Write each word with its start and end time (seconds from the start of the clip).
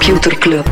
Computer 0.00 0.38
Club. 0.38 0.66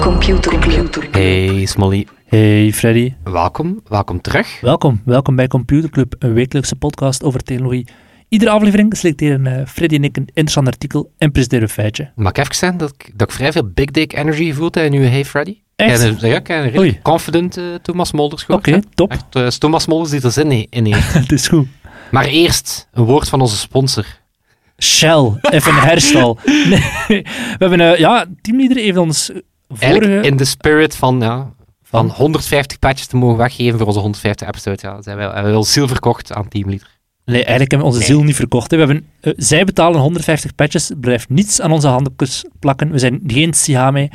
Computer 0.00 0.58
Club. 0.58 1.06
Hey 1.12 1.66
Smolly, 1.66 2.06
Hey 2.26 2.72
Freddy, 2.72 3.14
welkom, 3.24 3.80
welkom 3.88 4.20
terug. 4.20 4.60
welkom. 4.60 5.02
Welkom 5.04 5.36
bij 5.36 5.48
Computer 5.48 5.90
Club, 5.90 6.14
een 6.18 6.32
wekelijkse 6.32 6.76
podcast 6.76 7.22
over 7.22 7.42
technologie. 7.42 7.86
Iedere 8.28 8.50
aflevering 8.50 8.96
selecteren 8.96 9.46
eh, 9.46 9.66
Freddy 9.66 9.94
en 9.94 10.04
ik 10.04 10.16
een 10.16 10.26
interessant 10.26 10.66
artikel 10.66 11.12
en 11.16 11.30
presenteren 11.30 11.64
een 11.64 11.70
feitje. 11.70 12.10
Mag 12.14 12.30
ik 12.30 12.38
even 12.38 12.54
zeggen 12.54 12.78
dat 12.78 12.94
ik, 12.98 13.10
dat 13.16 13.28
ik 13.28 13.34
vrij 13.34 13.52
veel 13.52 13.70
big 13.74 13.90
dick 13.90 14.12
energy 14.12 14.52
voelde 14.52 14.82
in 14.82 14.92
uw 14.92 15.02
Hey 15.08 15.24
Freddy? 15.24 15.58
Echt? 15.86 16.20
Ja, 16.20 16.40
Oei. 16.76 16.98
confident 17.02 17.56
eh, 17.56 17.64
Thomas 17.82 18.12
Molders. 18.12 18.46
Oké, 18.46 18.80
top. 18.94 19.10
Echt, 19.10 19.24
eh, 19.30 19.46
Thomas 19.46 19.86
Molders 19.86 20.10
die 20.10 20.20
er 20.22 20.30
zin 20.32 20.52
in 20.52 20.66
in 20.70 20.84
heeft. 20.94 21.12
Het 21.12 21.32
is 21.32 21.48
goed. 21.48 21.66
maar 22.10 22.24
eerst 22.24 22.88
een 22.92 23.04
woord 23.04 23.28
van 23.28 23.40
onze 23.40 23.56
sponsor. 23.56 24.04
Shell, 24.82 25.32
even 25.40 25.72
een 25.72 25.78
herstal. 25.80 26.38
Nee, 26.44 27.22
we 27.22 27.56
hebben, 27.58 27.80
eh, 27.80 27.98
ja, 27.98 28.26
teamleader 28.40 28.76
heeft 28.76 28.96
ons 28.96 29.30
Eigenlijk 29.78 30.04
vorige... 30.12 30.28
in 30.28 30.36
de 30.36 30.44
spirit 30.44 30.96
van, 30.96 31.20
ja, 31.20 31.36
van 31.82 32.06
Van? 32.08 32.16
150 32.16 32.78
patches 32.78 33.06
te 33.06 33.16
mogen 33.16 33.36
weggeven 33.36 33.78
voor 33.78 33.86
onze 33.86 33.98
150 33.98 34.48
episodes. 34.48 34.80
Ja, 34.82 35.02
zijn 35.02 35.16
wij, 35.16 35.26
hebben 35.26 35.50
we 35.50 35.56
al 35.56 35.64
ziel 35.64 35.88
verkocht 35.88 36.32
aan 36.32 36.48
teamleader. 36.48 36.96
Nee, 37.24 37.36
eigenlijk 37.36 37.70
hebben 37.70 37.88
we 37.88 37.94
onze 37.94 38.06
ziel 38.06 38.22
niet 38.22 38.36
verkocht. 38.36 38.70
hè. 38.70 38.76
We 38.76 38.84
hebben, 38.84 39.06
zij 39.36 39.64
betalen 39.64 40.00
150 40.00 40.54
patches, 40.54 40.90
blijft 41.00 41.28
niets 41.28 41.60
aan 41.60 41.72
onze 41.72 41.88
handjes 41.88 42.44
plakken. 42.58 42.90
We 42.90 42.98
zijn 42.98 43.20
geen 43.26 43.54
Siame. 43.54 44.10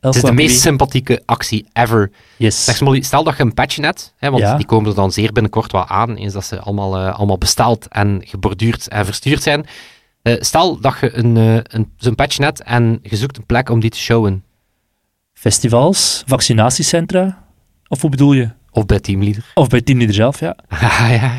Het 0.00 0.14
is 0.14 0.22
de 0.22 0.32
meest 0.32 0.60
sympathieke 0.60 1.22
actie 1.24 1.66
ever. 1.72 2.10
Yes. 2.36 2.64
Zeg 2.64 2.76
Smolly, 2.76 3.02
stel 3.02 3.24
dat 3.24 3.36
je 3.36 3.42
een 3.42 3.54
patch 3.54 3.78
net, 3.78 4.14
hè, 4.16 4.30
want 4.30 4.42
Ja. 4.42 4.56
die 4.56 4.66
komen 4.66 4.88
er 4.90 4.94
dan 4.96 5.12
zeer 5.12 5.32
binnenkort 5.32 5.72
wel 5.72 5.86
aan, 5.86 6.16
eens 6.16 6.32
dat 6.32 6.44
ze 6.44 6.60
allemaal, 6.60 6.96
eh, 6.96 7.14
allemaal 7.18 7.38
besteld 7.38 7.88
en 7.88 8.20
geborduurd 8.24 8.88
en 8.88 9.04
verstuurd 9.04 9.42
zijn. 9.42 9.66
Eh, 10.22 10.34
stel 10.40 10.80
dat 10.80 10.94
je 11.00 11.16
een, 11.16 11.36
eh, 11.36 11.54
een, 11.62 11.92
zo'n 11.96 12.14
patch 12.14 12.38
net 12.38 12.62
en 12.62 12.98
je 13.02 13.16
zoekt 13.16 13.36
een 13.36 13.46
plek 13.46 13.70
om 13.70 13.80
die 13.80 13.90
te 13.90 13.98
showen. 13.98 14.44
Festivals, 15.32 16.22
vaccinatiecentra, 16.26 17.44
of 17.88 18.00
hoe 18.00 18.10
bedoel 18.10 18.32
je? 18.32 18.50
Of 18.70 18.86
bij 18.86 19.00
Teamleader. 19.00 19.44
Of 19.54 19.68
bij 19.68 19.80
teamleader 19.80 20.14
zelf, 20.14 20.40
ja. 20.40 20.56
ja, 20.80 21.08
ja, 21.08 21.12
ja. 21.12 21.32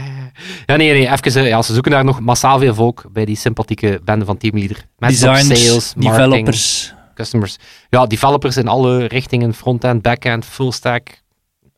ja, 0.65 0.75
nee, 0.75 0.91
nee, 0.93 1.11
even, 1.11 1.43
ja, 1.43 1.61
ze 1.61 1.73
zoeken 1.73 1.91
daar 1.91 2.03
nog 2.05 2.19
massaal 2.19 2.59
veel 2.59 2.73
volk 2.73 3.05
bij 3.11 3.25
die 3.25 3.35
sympathieke 3.35 4.01
bende 4.03 4.25
van 4.25 4.37
Teamleader. 4.37 4.85
Mensen 4.97 5.31
Designers, 5.33 5.65
sales, 5.67 5.93
marketing, 5.95 6.29
developers. 6.29 6.93
Customers. 7.19 7.57
Ja, 7.89 8.05
developers 8.05 8.57
in 8.57 8.67
alle 8.67 9.05
richtingen, 9.05 9.53
frontend, 9.53 10.01
backend, 10.01 10.45
full 10.45 10.71
stack. 10.71 11.21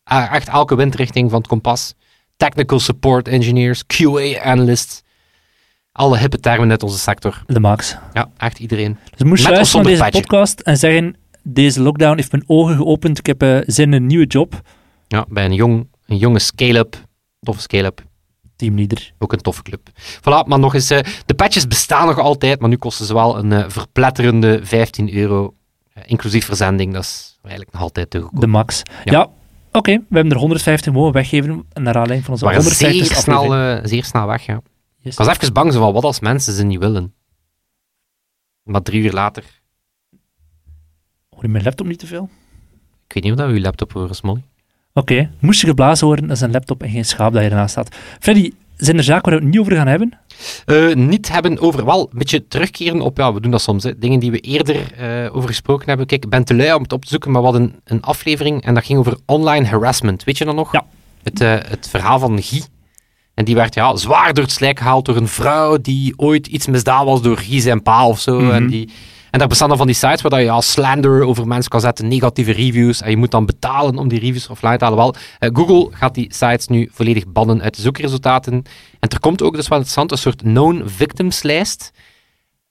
Ah, 0.03 0.33
Echt 0.33 0.47
elke 0.47 0.75
windrichting 0.75 1.29
van 1.29 1.39
het 1.39 1.47
kompas. 1.47 1.93
Technical 2.37 2.79
support 2.79 3.27
engineers, 3.27 3.83
QA 3.85 4.41
analysts. 4.43 5.01
Alle 5.91 6.17
hippe 6.17 6.39
termen 6.39 6.69
uit 6.69 6.83
onze 6.83 6.97
sector. 6.97 7.43
De 7.47 7.59
max. 7.59 7.95
Ja, 8.13 8.29
echt 8.37 8.59
iedereen. 8.59 8.97
Dus 9.15 9.27
moest 9.27 9.45
of 9.45 9.51
luisteren 9.51 9.85
naar 9.85 10.11
deze 10.11 10.21
podcast 10.21 10.59
en 10.59 10.77
zeggen, 10.77 11.15
deze 11.43 11.81
lockdown 11.81 12.15
heeft 12.15 12.31
mijn 12.31 12.43
ogen 12.47 12.75
geopend, 12.75 13.17
ik 13.17 13.25
heb 13.25 13.41
eh, 13.41 13.57
zin 13.65 13.85
in 13.85 13.93
een 13.93 14.05
nieuwe 14.05 14.25
job. 14.25 14.61
Ja, 15.07 15.25
bij 15.29 15.45
een, 15.45 15.53
jong, 15.53 15.87
een 16.05 16.17
jonge 16.17 16.39
scale-up, 16.39 16.95
toffe 17.39 17.61
scale-up, 17.61 18.01
Teamleader. 18.61 19.13
ook 19.19 19.33
een 19.33 19.41
toffe 19.41 19.61
club. 19.61 19.89
Voilà, 20.19 20.47
maar 20.47 20.59
nog 20.59 20.73
eens, 20.73 20.89
eh, 20.89 20.99
de 21.25 21.33
patches 21.33 21.67
bestaan 21.67 22.07
nog 22.07 22.19
altijd, 22.19 22.59
maar 22.59 22.69
nu 22.69 22.75
kosten 22.75 23.05
ze 23.05 23.13
wel 23.13 23.37
een 23.37 23.51
eh, 23.51 23.69
verpletterende 23.69 24.59
15 24.63 25.13
euro, 25.13 25.53
eh, 25.93 26.03
inclusief 26.05 26.45
verzending. 26.45 26.93
Dat 26.93 27.03
is 27.03 27.39
eigenlijk 27.41 27.73
nog 27.73 27.81
altijd 27.81 28.09
te 28.09 28.19
goedkoop. 28.19 28.41
De 28.41 28.47
max. 28.47 28.81
Ja. 29.03 29.11
Ja, 29.11 29.29
oké. 29.71 29.91
we 29.91 30.15
hebben 30.15 30.33
er 30.33 30.39
150 30.39 30.93
mogen 30.93 31.13
weggeven 31.13 31.65
naar 31.73 31.95
aanleiding 31.95 32.23
van 32.23 32.33
onze 32.33 32.45
150 32.45 33.05
zeer 33.05 33.15
snel, 33.15 33.79
zeer 33.87 34.03
snel 34.03 34.27
weg, 34.27 34.45
ja. 34.45 34.61
Yes. 34.99 35.11
Ik 35.13 35.25
was 35.25 35.27
even 35.27 35.53
bang, 35.53 35.73
zo 35.73 35.79
van, 35.79 35.93
wat 35.93 36.03
als 36.03 36.19
mensen 36.19 36.53
ze 36.53 36.63
niet 36.63 36.79
willen? 36.79 37.13
Maar 38.63 38.81
drie 38.81 39.03
uur 39.03 39.11
later, 39.11 39.43
Hoor 41.29 41.41
je 41.43 41.49
mijn 41.49 41.63
laptop 41.63 41.87
niet 41.87 41.99
te 41.99 42.07
veel? 42.07 42.29
ik 43.07 43.13
weet 43.13 43.23
niet 43.23 43.31
of 43.31 43.37
dat 43.37 43.49
uw 43.49 43.59
laptop 43.59 43.91
hoort, 43.91 44.15
Smolly. 44.15 44.43
Oké. 44.93 45.31
Moest 45.39 45.61
je 45.61 45.67
geblazen 45.67 46.07
worden, 46.07 46.27
dat 46.27 46.35
is 46.35 46.43
een 46.43 46.51
laptop 46.51 46.83
en 46.83 46.89
geen 46.89 47.05
schaap 47.05 47.33
dat 47.33 47.43
je 47.43 47.49
ernaast 47.49 47.71
staat. 47.71 47.95
Freddy, 48.19 48.51
zijn 48.85 48.97
er 48.97 49.03
zaken 49.03 49.29
waar 49.29 49.39
we 49.39 49.45
het 49.45 49.53
niet 49.53 49.61
over 49.61 49.75
gaan 49.75 49.87
hebben? 49.87 50.19
Eh, 50.65 50.93
niet 50.93 51.31
hebben 51.31 51.59
over, 51.59 51.85
wel, 51.85 52.09
een 52.11 52.17
beetje 52.17 52.47
terugkeren 52.47 53.01
op, 53.01 53.17
ja, 53.17 53.33
we 53.33 53.41
doen 53.41 53.51
dat 53.51 53.61
soms, 53.61 53.83
hè, 53.83 53.97
dingen 53.97 54.19
die 54.19 54.31
we 54.31 54.39
eerder 54.39 54.93
eh, 54.93 55.35
over 55.35 55.49
gesproken 55.49 55.87
hebben. 55.87 56.05
Kijk, 56.05 56.23
ik 56.23 56.29
ben 56.29 56.43
te 56.43 56.55
lui 56.55 56.73
om 56.73 56.81
het 56.81 56.93
op 56.93 57.01
te 57.01 57.09
zoeken, 57.09 57.31
maar 57.31 57.41
we 57.41 57.47
hadden 57.47 57.75
een 57.83 58.01
aflevering 58.01 58.63
en 58.63 58.73
dat 58.73 58.85
ging 58.85 58.99
over 58.99 59.17
online 59.25 59.65
harassment. 59.65 60.23
Weet 60.23 60.37
je 60.37 60.45
dat 60.45 60.55
nog? 60.55 60.73
Ja. 60.73 60.85
Het, 61.23 61.41
eh, 61.41 61.55
het 61.69 61.87
verhaal 61.89 62.19
van 62.19 62.41
Guy. 62.41 62.63
En 63.33 63.45
die 63.45 63.55
werd 63.55 63.73
ja, 63.73 63.95
zwaar 63.95 64.33
door 64.33 64.43
het 64.43 64.53
slijk 64.53 64.79
gehaald 64.79 65.05
door 65.05 65.15
een 65.15 65.27
vrouw 65.27 65.77
die 65.81 66.13
ooit 66.17 66.47
iets 66.47 66.67
misdaan 66.67 67.05
was 67.05 67.21
door 67.21 67.37
Guy 67.37 67.59
zijn 67.59 67.83
pa 67.83 68.07
of 68.07 68.19
zo. 68.19 68.39
Mhm. 68.39 68.51
en, 68.51 68.67
die, 68.67 68.89
en 69.31 69.39
daar 69.39 69.47
bestaan 69.47 69.67
dan 69.67 69.77
van 69.77 69.85
die 69.87 69.95
sites 69.95 70.21
waar 70.21 70.39
je 70.39 70.45
ja, 70.45 70.61
slander 70.61 71.23
over 71.23 71.47
mensen 71.47 71.69
kan 71.71 71.79
zetten, 71.81 72.07
negatieve 72.07 72.51
reviews. 72.51 73.01
En 73.01 73.09
je 73.09 73.17
moet 73.17 73.31
dan 73.31 73.45
betalen 73.45 73.97
om 73.97 74.07
die 74.07 74.19
reviews 74.19 74.49
offline 74.49 74.77
te 74.77 74.83
halen. 74.83 74.99
Wel, 74.99 75.15
eh, 75.39 75.49
Google 75.53 75.87
gaat 75.97 76.13
die 76.15 76.33
sites 76.33 76.67
nu 76.67 76.89
volledig 76.93 77.27
bannen 77.27 77.61
uit 77.61 77.75
de 77.75 77.81
zoekresultaten. 77.81 78.53
En 78.99 79.09
er 79.09 79.19
komt 79.19 79.41
ook, 79.41 79.55
dus 79.55 79.67
wel 79.67 79.77
interessant, 79.77 80.11
een 80.11 80.17
soort 80.17 80.41
known 80.41 80.83
victims 80.85 81.41
lijst. 81.43 81.91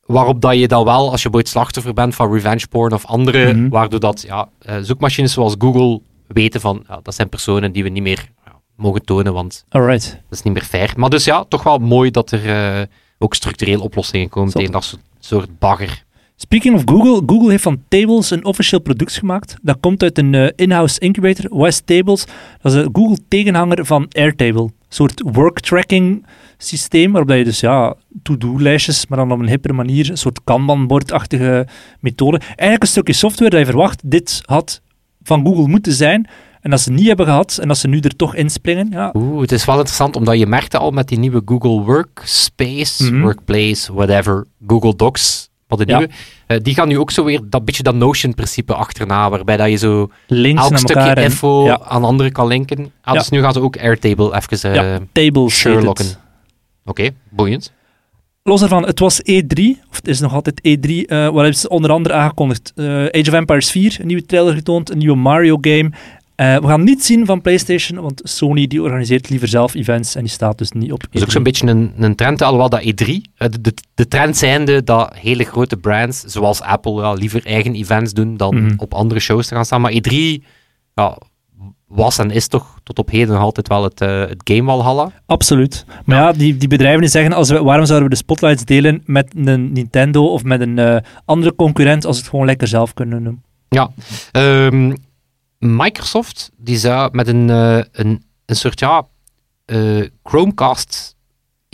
Waarop 0.06 0.40
dat 0.40 0.58
je 0.58 0.68
dan 0.68 0.84
wel, 0.84 1.10
als 1.10 1.22
je 1.22 1.32
ooit 1.32 1.48
slachtoffer 1.48 1.94
bent 1.94 2.14
van 2.14 2.32
revenge 2.32 2.66
porn 2.70 2.92
of 2.92 3.04
andere, 3.06 3.52
Mhm. 3.54 3.68
waardoor 3.68 4.00
dat 4.00 4.22
ja, 4.26 4.48
eh, 4.58 4.76
zoekmachines 4.82 5.32
zoals 5.32 5.54
Google 5.58 6.00
weten 6.26 6.60
van, 6.60 6.84
ja, 6.88 7.00
dat 7.02 7.14
zijn 7.14 7.28
personen 7.28 7.72
die 7.72 7.82
we 7.82 7.88
niet 7.88 8.02
meer 8.02 8.28
ja, 8.44 8.52
mogen 8.76 9.04
tonen, 9.04 9.32
want 9.32 9.64
Alright. 9.68 10.10
dat 10.10 10.38
is 10.38 10.42
niet 10.42 10.52
meer 10.52 10.64
fair. 10.64 10.92
Maar 10.96 11.10
dus 11.10 11.24
ja, 11.24 11.44
toch 11.48 11.62
wel 11.62 11.78
mooi 11.78 12.10
dat 12.10 12.30
er 12.30 12.48
eh, 12.78 12.86
ook 13.18 13.34
structureel 13.34 13.80
oplossingen 13.80 14.28
komen 14.28 14.52
tegen 14.52 14.72
dat 14.72 14.98
soort 15.18 15.58
bagger. 15.58 16.04
Speaking 16.42 16.74
of 16.74 16.82
Google, 16.84 17.22
Google 17.26 17.50
heeft 17.50 17.62
van 17.62 17.82
Tables 17.88 18.30
een 18.30 18.44
officieel 18.44 18.80
product 18.80 19.12
gemaakt. 19.16 19.56
Dat 19.62 19.76
komt 19.80 20.02
uit 20.02 20.18
een 20.18 20.34
eh, 20.34 20.48
in-house 20.56 21.00
incubator, 21.00 21.58
West 21.58 21.86
Tables. 21.86 22.24
Dat 22.60 22.72
is 22.72 22.78
een 22.78 22.88
Google 22.92 23.18
tegenhanger 23.28 23.86
van 23.86 24.06
Airtable. 24.12 24.62
Een 24.62 24.72
soort 24.88 25.22
work 25.32 25.60
tracking 25.60 26.26
systeem, 26.58 27.12
waarop 27.12 27.30
je 27.30 27.44
dus 27.44 27.60
ja, 27.60 27.94
to-do-lijstjes, 28.22 29.06
maar 29.06 29.18
dan 29.18 29.32
op 29.32 29.38
een 29.38 29.48
hippere 29.48 29.74
manier, 29.74 30.10
een 30.10 30.16
soort 30.16 30.40
Kanban-bordachtige 30.44 31.66
methode. 32.00 32.38
Eigenlijk 32.46 32.82
een 32.82 32.88
stukje 32.88 33.12
software 33.12 33.50
dat 33.50 33.58
je 33.60 33.66
verwacht, 33.66 34.10
dit 34.10 34.40
had 34.44 34.80
van 35.22 35.44
Google 35.46 35.68
moeten 35.68 35.92
zijn. 35.92 36.28
En 36.60 36.70
dat 36.70 36.80
ze 36.80 36.92
niet 36.92 37.06
hebben 37.06 37.26
gehad, 37.26 37.58
en 37.60 37.68
dat 37.68 37.78
ze 37.78 37.88
nu 37.88 37.98
er 37.98 38.16
toch 38.16 38.34
inspringen. 38.34 38.88
Ja, 38.90 39.10
Oeh, 39.16 39.40
het 39.40 39.52
is 39.52 39.64
wel 39.64 39.74
interessant, 39.76 40.16
omdat 40.16 40.38
je 40.38 40.46
merkte 40.46 40.78
al 40.78 40.90
met 40.90 41.08
die 41.08 41.18
nieuwe 41.18 41.42
Google 41.44 41.80
Workspace, 41.84 43.04
Mhm. 43.12 43.20
Workplace, 43.20 43.92
whatever, 43.92 44.46
Google 44.66 44.96
Docs, 44.96 45.49
wat 45.70 45.78
de 45.78 45.84
Ja. 45.86 45.98
nieuwe, 45.98 46.12
eh, 46.46 46.58
die 46.62 46.74
gaan 46.74 46.88
nu 46.88 46.98
ook 46.98 47.10
zo 47.10 47.24
weer 47.24 47.40
dat 47.44 47.64
beetje 47.64 47.82
dat 47.82 47.94
Notion-principe 47.94 48.74
achterna, 48.74 49.30
waarbij 49.30 49.56
dat 49.56 49.68
je 49.70 49.76
zo 49.76 50.10
links 50.26 50.62
elk 50.62 50.78
stukje 50.78 51.14
info 51.22 51.64
ja. 51.64 51.80
aan 51.82 52.04
anderen 52.04 52.32
kan 52.32 52.46
linken. 52.46 52.92
Ah, 53.02 53.14
Dus 53.14 53.28
nu 53.28 53.40
gaan 53.40 53.52
ze 53.52 53.60
ook 53.60 53.76
Airtable 53.76 54.34
even 54.36 54.70
eh 54.70 54.74
Ja, 54.74 54.98
Tables. 55.12 55.58
Sherlocken. 55.58 56.06
Oké, 56.84 57.10
boeiend. 57.30 57.72
Los 58.42 58.60
daarvan, 58.60 58.86
het 58.86 58.98
was 58.98 59.20
E3, 59.22 59.62
of 59.90 59.96
het 59.96 60.08
is 60.08 60.20
nog 60.20 60.34
altijd 60.34 60.60
E3, 60.60 60.90
eh 61.06 61.18
waar 61.18 61.32
hebben 61.32 61.54
ze 61.54 61.68
onder 61.68 61.90
andere 61.90 62.14
aangekondigd. 62.14 62.72
eh, 62.76 62.86
Age 63.04 63.24
of 63.28 63.32
Empires 63.32 63.70
4, 63.70 63.96
een 64.00 64.06
nieuwe 64.06 64.26
trailer 64.26 64.54
getoond, 64.54 64.90
een 64.90 64.98
nieuwe 64.98 65.16
Mario 65.16 65.58
game. 65.60 65.90
Eh, 66.40 66.56
we 66.56 66.66
gaan 66.66 66.84
niet 66.84 67.04
zien 67.04 67.26
van 67.26 67.40
PlayStation, 67.40 68.00
want 68.00 68.20
Sony 68.24 68.66
die 68.66 68.82
organiseert 68.82 69.28
liever 69.30 69.48
zelf 69.48 69.74
events 69.74 70.14
en 70.14 70.20
die 70.20 70.30
staat 70.30 70.58
dus 70.58 70.70
niet 70.70 70.92
op 70.92 71.02
E3. 71.02 71.10
Dat 71.10 71.14
is 71.14 71.22
ook 71.22 71.30
zo'n 71.30 71.42
beetje 71.42 71.66
een, 71.66 71.92
een 71.98 72.14
trend, 72.14 72.42
alhoewel 72.42 72.68
dat 72.68 72.80
E3, 72.82 72.84
eh, 72.86 73.48
de, 73.48 73.60
de, 73.60 73.74
de 73.94 74.08
trend 74.08 74.36
zijnde 74.36 74.84
dat 74.84 75.14
hele 75.16 75.44
grote 75.44 75.76
brands, 75.76 76.20
zoals 76.20 76.60
Apple, 76.60 76.92
ja, 77.02 77.12
liever 77.12 77.46
eigen 77.46 77.74
events 77.74 78.12
doen 78.12 78.36
dan 78.36 78.54
Mhm. 78.64 78.74
op 78.76 78.94
andere 78.94 79.20
shows 79.20 79.46
te 79.46 79.54
gaan 79.54 79.64
staan. 79.64 79.80
Maar 79.80 79.92
E3 79.92 80.42
ja, 80.94 81.18
was 81.86 82.18
en 82.18 82.30
is 82.30 82.48
toch 82.48 82.78
tot 82.82 82.98
op 82.98 83.10
heden 83.10 83.34
nog 83.34 83.42
altijd 83.42 83.68
wel 83.68 83.84
het, 83.84 84.00
eh, 84.00 84.20
het 84.20 84.40
game 84.44 84.64
Valhalla. 84.70 85.12
Absoluut. 85.26 85.84
Maar 86.04 86.16
ja, 86.18 86.32
die, 86.32 86.56
die 86.56 86.68
bedrijven 86.68 87.00
die 87.00 87.10
zeggen, 87.10 87.32
als 87.32 87.48
we, 87.50 87.62
waarom 87.62 87.86
zouden 87.86 88.08
we 88.08 88.14
de 88.14 88.20
spotlights 88.20 88.64
delen 88.64 89.02
met 89.06 89.32
een 89.36 89.72
Nintendo 89.72 90.26
of 90.26 90.44
met 90.44 90.60
een 90.60 90.78
eh, 90.78 90.96
andere 91.24 91.54
concurrent 91.54 92.04
als 92.04 92.16
we 92.16 92.22
het 92.22 92.30
gewoon 92.30 92.46
lekker 92.46 92.68
zelf 92.68 92.94
kunnen 92.94 93.24
doen? 93.24 93.42
Ja. 93.68 93.90
Ehm, 94.32 94.92
Microsoft 95.60 96.50
die 96.56 96.76
zou 96.76 97.08
met 97.12 97.28
een, 97.28 97.50
eh, 97.50 97.80
een, 97.92 98.24
een 98.46 98.56
soort 98.56 98.80
ja, 98.80 99.06
eh, 99.64 100.06
Chromecast 100.22 101.16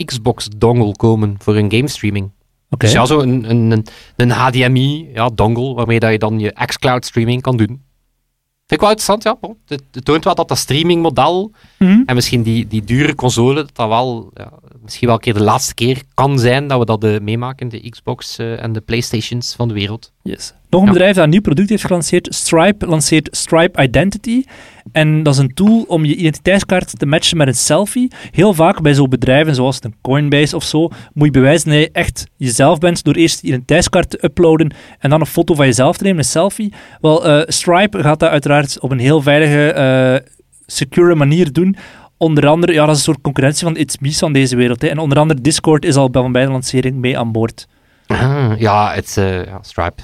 Xbox 0.05 0.47
dongle 0.57 0.95
komen 0.95 1.35
voor 1.39 1.53
hun 1.53 1.71
game 1.71 1.87
streaming. 1.87 2.31
Dus 2.77 2.91
ja, 2.91 3.05
zo 3.05 3.19
een, 3.19 3.49
een, 3.49 3.85
een, 4.15 4.31
HDMI 4.31 5.09
ja, 5.13 5.29
dongle 5.29 5.73
waarmee 5.73 5.99
dat 5.99 6.11
je 6.11 6.17
dan 6.17 6.39
je 6.39 6.55
xCloud 6.65 7.05
streaming 7.05 7.41
kan 7.41 7.57
doen. 7.57 7.67
Vind 7.67 8.81
ik 8.81 8.87
wel 8.87 8.89
interessant, 8.89 9.23
ja. 9.23 9.37
Het, 9.65 9.83
het 9.91 10.05
toont 10.05 10.23
wel 10.23 10.35
dat 10.35 10.47
dat 10.47 10.57
streamingmodel 10.57 11.51
Mhm. 11.77 12.01
en 12.05 12.15
misschien 12.15 12.43
die, 12.43 12.67
die 12.67 12.83
dure 12.83 13.15
console, 13.15 13.53
dat 13.53 13.75
dat 13.75 13.87
wel 13.87 14.31
ja, 14.33 14.51
misschien 14.81 15.07
wel 15.07 15.15
een 15.15 15.21
keer 15.21 15.33
de 15.33 15.43
laatste 15.43 15.73
keer 15.73 16.03
kan 16.13 16.39
zijn 16.39 16.67
dat 16.67 16.79
we 16.79 16.85
dat 16.85 17.03
eh, 17.03 17.19
meemaken, 17.19 17.69
de 17.69 17.89
Xbox 17.89 18.37
en 18.37 18.73
de 18.73 18.81
Playstations 18.81 19.53
van 19.55 19.67
de 19.67 19.73
wereld. 19.73 20.11
Yes. 20.21 20.53
Nog 20.69 20.81
een 20.81 20.87
Ja. 20.87 20.93
bedrijf 20.93 21.15
dat 21.15 21.23
een 21.23 21.29
nieuw 21.29 21.41
product 21.41 21.69
heeft 21.69 21.85
gelanceerd. 21.85 22.27
Stripe 22.35 22.85
lanceert 22.85 23.27
Stripe 23.31 23.81
Identity. 23.83 24.43
En 24.91 25.23
dat 25.23 25.33
is 25.33 25.39
een 25.39 25.53
tool 25.53 25.81
om 25.87 26.05
je 26.05 26.15
identiteitskaart 26.15 26.99
te 26.99 27.05
matchen 27.05 27.37
met 27.37 27.47
een 27.47 27.53
selfie. 27.55 28.11
Heel 28.31 28.53
vaak 28.53 28.81
bij 28.81 28.93
zo'n 28.93 29.09
bedrijven 29.09 29.55
zoals 29.55 29.83
een 29.83 29.95
Coinbase 30.01 30.55
of 30.55 30.63
zo, 30.63 30.89
moet 31.13 31.25
je 31.25 31.31
bewijzen 31.31 31.69
dat 31.69 31.79
je 31.79 31.89
echt 31.91 32.27
jezelf 32.35 32.79
bent 32.79 33.03
door 33.03 33.13
eerst 33.13 33.41
je 33.41 33.47
identiteitskaart 33.47 34.09
te 34.09 34.17
uploaden 34.25 34.73
en 34.99 35.09
dan 35.09 35.19
een 35.19 35.25
foto 35.25 35.53
van 35.55 35.65
jezelf 35.65 35.97
te 35.97 36.03
nemen, 36.03 36.17
een 36.19 36.25
selfie. 36.25 36.73
Wel, 37.01 37.25
eh, 37.27 37.41
Stripe 37.47 38.01
gaat 38.01 38.19
dat 38.19 38.29
uiteraard 38.29 38.79
op 38.79 38.91
een 38.91 38.99
heel 38.99 39.21
veilige, 39.21 39.71
eh, 39.71 40.29
secure 40.65 41.15
manier 41.15 41.51
doen. 41.53 41.75
Onder 42.17 42.47
andere, 42.47 42.73
ja, 42.73 42.79
dat 42.85 42.89
is 42.89 42.97
een 42.97 43.03
soort 43.13 43.21
concurrentie 43.21 43.63
van 43.67 43.77
It's 43.77 43.97
Me's 43.97 44.17
van 44.19 44.33
deze 44.33 44.55
wereld. 44.55 44.81
Hè. 44.81 44.87
En 44.87 44.97
onder 44.97 45.17
andere 45.19 45.41
Discord 45.41 45.85
is 45.85 45.95
al 45.95 46.09
bij 46.09 46.31
bij 46.31 46.45
de 46.45 46.51
lancering 46.51 46.95
mee 46.95 47.17
aan 47.17 47.31
boord. 47.31 47.67
Ah, 48.07 48.51
ja, 48.57 48.93
het 48.93 49.13
ja, 49.45 49.59
Stripe. 49.61 50.01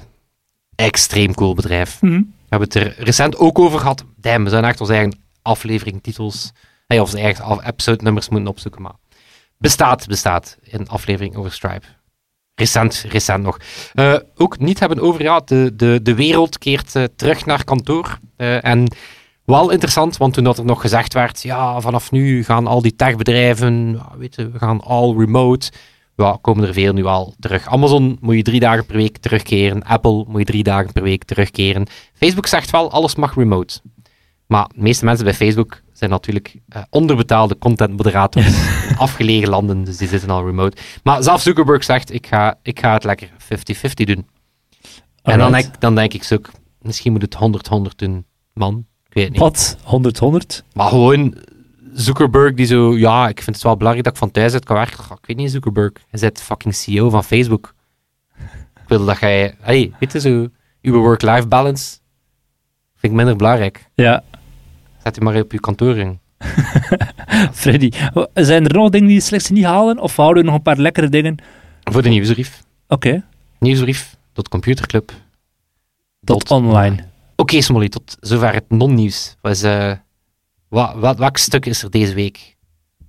Extreem 0.76 1.34
cool 1.34 1.54
bedrijf. 1.54 2.02
Mhm. 2.02 2.14
We 2.14 2.60
hebben 2.60 2.68
het 2.68 2.98
er 2.98 3.04
recent 3.04 3.38
ook 3.38 3.60
over 3.60 3.80
gehad. 3.80 4.04
Damn, 4.16 4.44
we 4.44 4.50
zijn 4.50 4.66
echt 4.66 4.82
onze 4.82 4.94
eigen 4.94 5.20
aflevering, 5.42 6.04
titels, 6.04 6.52
hey, 6.88 7.00
of 7.00 7.06
onze 7.06 7.24
eigen 7.24 7.66
episode 7.68 8.04
nummers 8.04 8.30
moeten 8.30 8.50
opzoeken, 8.50 8.82
maar 8.82 8.96
bestaat, 9.58 10.08
bestaat 10.08 10.58
een 10.64 10.88
aflevering 10.90 11.36
over 11.36 11.52
Stripe. 11.52 11.86
Recent, 12.56 13.06
recent 13.10 13.44
nog. 13.44 13.58
Eh, 13.94 14.16
ook 14.36 14.60
niet 14.60 14.80
hebben 14.80 15.00
over, 15.00 15.22
ja, 15.22 15.42
de, 15.46 15.72
de, 15.76 16.00
de 16.04 16.16
wereld 16.16 16.58
keert 16.58 16.96
eh, 16.96 17.04
terug 17.16 17.46
naar 17.46 17.64
kantoor. 17.64 18.20
Eh, 18.36 18.66
en 18.66 18.96
wel 19.46 19.70
interessant, 19.70 20.18
want 20.18 20.34
toen 20.34 20.44
dat 20.44 20.58
er 20.58 20.66
nog 20.66 20.82
gezegd 20.82 21.14
werd, 21.14 21.42
ja, 21.42 21.82
vanaf 21.82 22.12
nu 22.12 22.44
gaan 22.44 22.68
al 22.68 22.82
die 22.82 22.96
techbedrijven, 22.96 24.02
weet 24.18 24.36
je, 24.36 24.50
we 24.50 24.58
gaan 24.58 24.82
all 24.82 25.16
remote. 25.18 25.72
Ja, 26.16 26.38
komen 26.42 26.68
er 26.68 26.74
veel 26.74 26.94
nu 26.94 27.06
al 27.06 27.34
terug. 27.40 27.68
Amazon 27.68 28.18
moet 28.22 28.36
je 28.36 28.42
drie 28.42 28.60
dagen 28.60 28.86
per 28.86 28.96
week 28.96 29.18
terugkeren. 29.18 29.84
Apple 29.84 30.26
moet 30.28 30.40
je 30.40 30.46
drie 30.46 30.64
dagen 30.64 30.92
per 30.92 31.04
week 31.04 31.24
terugkeren. 31.24 31.88
Facebook 32.14 32.48
zegt 32.48 32.72
wel, 32.72 32.92
alles 32.92 33.16
mag 33.16 33.36
remote. 33.36 33.80
Maar 34.48 34.68
de 34.76 34.82
meeste 34.82 35.06
mensen 35.06 35.26
bij 35.26 35.34
Facebook 35.34 35.82
zijn 35.94 36.10
natuurlijk 36.10 36.56
eh, 36.68 36.82
onderbetaalde 36.90 37.58
content 37.58 37.98
moderators 37.98 38.48
in 38.90 38.98
afgelegen 38.98 39.50
landen, 39.50 39.84
dus 39.84 39.98
die 39.98 40.08
zitten 40.08 40.30
al 40.30 40.46
remote. 40.46 40.78
Maar 41.04 41.24
zelfs 41.24 41.44
Zuckerberg 41.44 41.84
zegt, 41.84 42.14
ik 42.14 42.28
ga, 42.28 42.60
ik 42.62 42.80
ga 42.80 42.94
het 42.94 43.04
lekker 43.04 43.30
50-50 43.30 43.34
doen. 43.94 44.28
En 45.22 45.40
dan 45.40 45.52
denk, 45.52 45.82
dan 45.82 45.96
denk 45.96 46.14
ik 46.14 46.24
zo, 46.24 46.38
misschien 46.82 47.12
moet 47.12 47.22
het 47.22 47.36
100-100 47.92 47.96
doen. 47.96 48.26
Man, 48.54 48.86
ik 49.08 49.14
weet 49.14 49.30
niet. 49.30 49.40
Wat? 49.40 49.78
100, 49.84 50.18
100? 50.18 50.64
Maar 50.74 50.90
gewoon 50.90 51.36
Zuckerberg 51.94 52.54
die 52.54 52.66
zo, 52.66 52.98
ja, 52.98 53.28
ik 53.28 53.42
vind 53.42 53.56
het 53.56 53.66
wel 53.66 53.78
belangrijk 53.78 54.06
dat 54.06 54.14
ik 54.14 54.20
van 54.20 54.32
thuis 54.32 54.54
uit 54.54 54.66
kan 54.66 54.76
werken. 54.76 55.04
Goh, 55.04 55.18
Ik 55.22 55.26
weet 55.26 55.38
niet, 55.38 55.52
Zuckerberg, 55.52 55.92
je 56.12 56.20
bent 56.20 56.42
fucking 56.42 56.76
CEO 56.76 57.10
van 57.10 57.24
Facebook. 57.24 57.74
Ik 58.76 58.88
wil 58.88 59.06
dat 59.06 59.20
jij, 59.20 59.56
hey, 59.60 59.92
weet 60.00 60.12
je 60.12 60.20
zo, 60.20 60.48
uw 60.82 60.94
work-life 61.02 61.48
balance 61.48 61.98
vind 62.96 63.12
ik 63.14 63.18
minder 63.20 63.36
belangrijk. 63.36 63.90
Ja, 63.94 64.24
Zet 65.04 65.18
u 65.20 65.24
maar 65.24 65.36
op 65.36 65.52
uw 65.52 65.60
kantoor 65.60 65.98
in. 65.98 66.20
Freddy. 67.62 67.92
Zijn 68.34 68.66
er 68.68 68.74
nog 68.74 68.90
dingen 68.90 69.08
die 69.08 69.18
de 69.18 69.24
selectie 69.24 69.54
niet 69.56 69.64
halen? 69.64 70.00
Of 70.00 70.16
houden 70.16 70.44
we 70.44 70.50
nog 70.50 70.58
een 70.58 70.64
paar 70.64 70.78
lekkere 70.78 71.10
dingen? 71.10 71.38
Voor 71.84 72.02
de 72.02 72.10
nieuwsbrief. 72.10 72.64
Oké, 72.88 73.24
Nieuwsbrief, 73.60 74.16
tot 74.34 74.48
computerclub. 74.50 75.12
tot 76.24 76.52
online. 76.52 77.04
Oké, 77.36 77.62
Smolly, 77.62 77.90
tot 77.90 78.18
zover 78.20 78.54
het 78.54 78.70
non-nieuws. 78.70 79.36
Wat 79.42 79.52
is, 79.52 79.64
eh, 79.64 79.92
wat, 80.74 80.94
wat, 80.96 81.18
welk 81.18 81.38
stuk 81.38 81.66
is 81.66 81.84
er 81.84 81.92
deze 81.92 82.14
week 82.14 82.56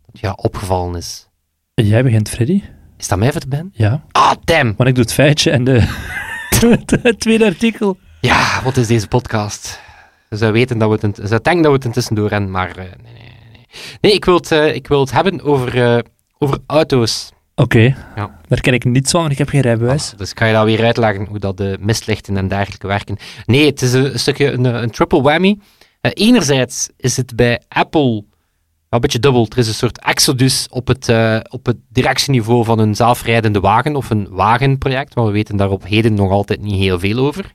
dat 0.06 0.20
ja, 0.20 0.32
opgevallen 0.32 0.96
is? 0.96 1.28
Jij 1.75 2.02
begint, 2.02 2.28
Freddy? 2.28 2.62
Is 2.99 3.08
dat 3.08 3.19
mij 3.19 3.32
voor 3.32 3.43
ben? 3.49 3.70
Ja. 3.72 4.05
Ah, 4.11 4.32
damn! 4.44 4.75
Want 4.76 4.88
ik 4.88 4.94
doe 4.94 5.05
het 5.05 5.12
feitje 5.12 5.50
en 5.50 5.64
de, 5.64 5.81
het 7.02 7.20
tweede 7.20 7.44
artikel. 7.44 7.99
Ja, 8.20 8.62
wat 8.62 8.76
is 8.76 8.87
deze 8.87 9.08
podcast? 9.08 9.81
Zou 10.28 10.52
weten 10.52 10.78
dat 10.78 11.00
we 11.00 11.06
het, 11.06 11.16
zou 11.22 11.40
denken 11.43 11.62
dat 11.62 11.70
we 11.70 11.76
het 11.76 11.84
intussen 11.84 12.14
door 12.14 12.28
rennen, 12.28 12.50
maar 12.50 12.69
eh, 12.70 12.76
nee, 12.76 12.87
nee, 13.02 13.12
nee, 13.12 13.69
nee. 14.00 14.12
Ik 14.12 14.25
wil 14.25 14.34
het, 14.34 14.52
eh, 14.52 14.75
ik 14.75 14.87
wil 14.88 15.00
het 15.00 15.12
hebben 15.12 15.43
over, 15.43 15.82
eh, 15.82 15.99
over 16.38 16.58
auto's. 16.67 17.32
Oké, 17.55 17.96
Ja. 18.17 18.40
daar 18.49 18.60
ken 18.60 18.72
ik 18.75 18.84
niets 18.84 19.10
van, 19.10 19.20
want 19.20 19.32
ik 19.32 19.38
heb 19.38 19.49
geen 19.49 19.60
rijbewijs. 19.60 20.12
Ah, 20.12 20.19
dus 20.19 20.31
ik 20.31 20.38
ga 20.38 20.46
je 20.46 20.52
dat 20.52 20.64
weer 20.64 20.84
uitleggen 20.84 21.26
hoe 21.26 21.38
dat 21.38 21.56
de 21.56 21.76
mistlichten 21.81 22.37
en 22.37 22.49
dergelijke 22.49 22.87
werken. 22.87 23.17
Nee, 23.46 23.67
het 23.67 23.82
is 23.82 23.93
een, 23.93 24.12
een 24.12 24.19
stukje 24.19 24.52
een, 24.52 24.64
een 24.64 24.90
triple 24.90 25.22
whammy. 25.22 25.58
Eh, 26.04 26.10
enerzijds 26.14 26.88
is 26.96 27.16
het 27.16 27.36
bij 27.36 27.62
Apple 27.68 28.24
een 28.88 29.00
beetje 29.00 29.18
dubbel. 29.18 29.46
Er 29.48 29.58
is 29.58 29.68
een 29.68 29.74
soort 29.74 30.00
exodus 30.00 30.68
op 30.70 30.86
het, 30.86 31.08
eh, 31.08 31.40
op 31.48 31.66
het 31.66 31.76
directieniveau 31.88 32.64
van 32.64 32.78
een 32.78 32.94
zelfrijdende 32.94 33.60
wagen 33.60 33.96
of 33.96 34.10
een 34.10 34.28
wagenproject, 34.30 35.14
maar 35.14 35.24
we 35.24 35.30
weten 35.30 35.56
daar 35.56 35.70
op 35.70 35.84
heden 35.84 36.14
nog 36.14 36.30
altijd 36.30 36.60
niet 36.60 36.74
heel 36.74 36.98
veel 36.98 37.18
over. 37.18 37.52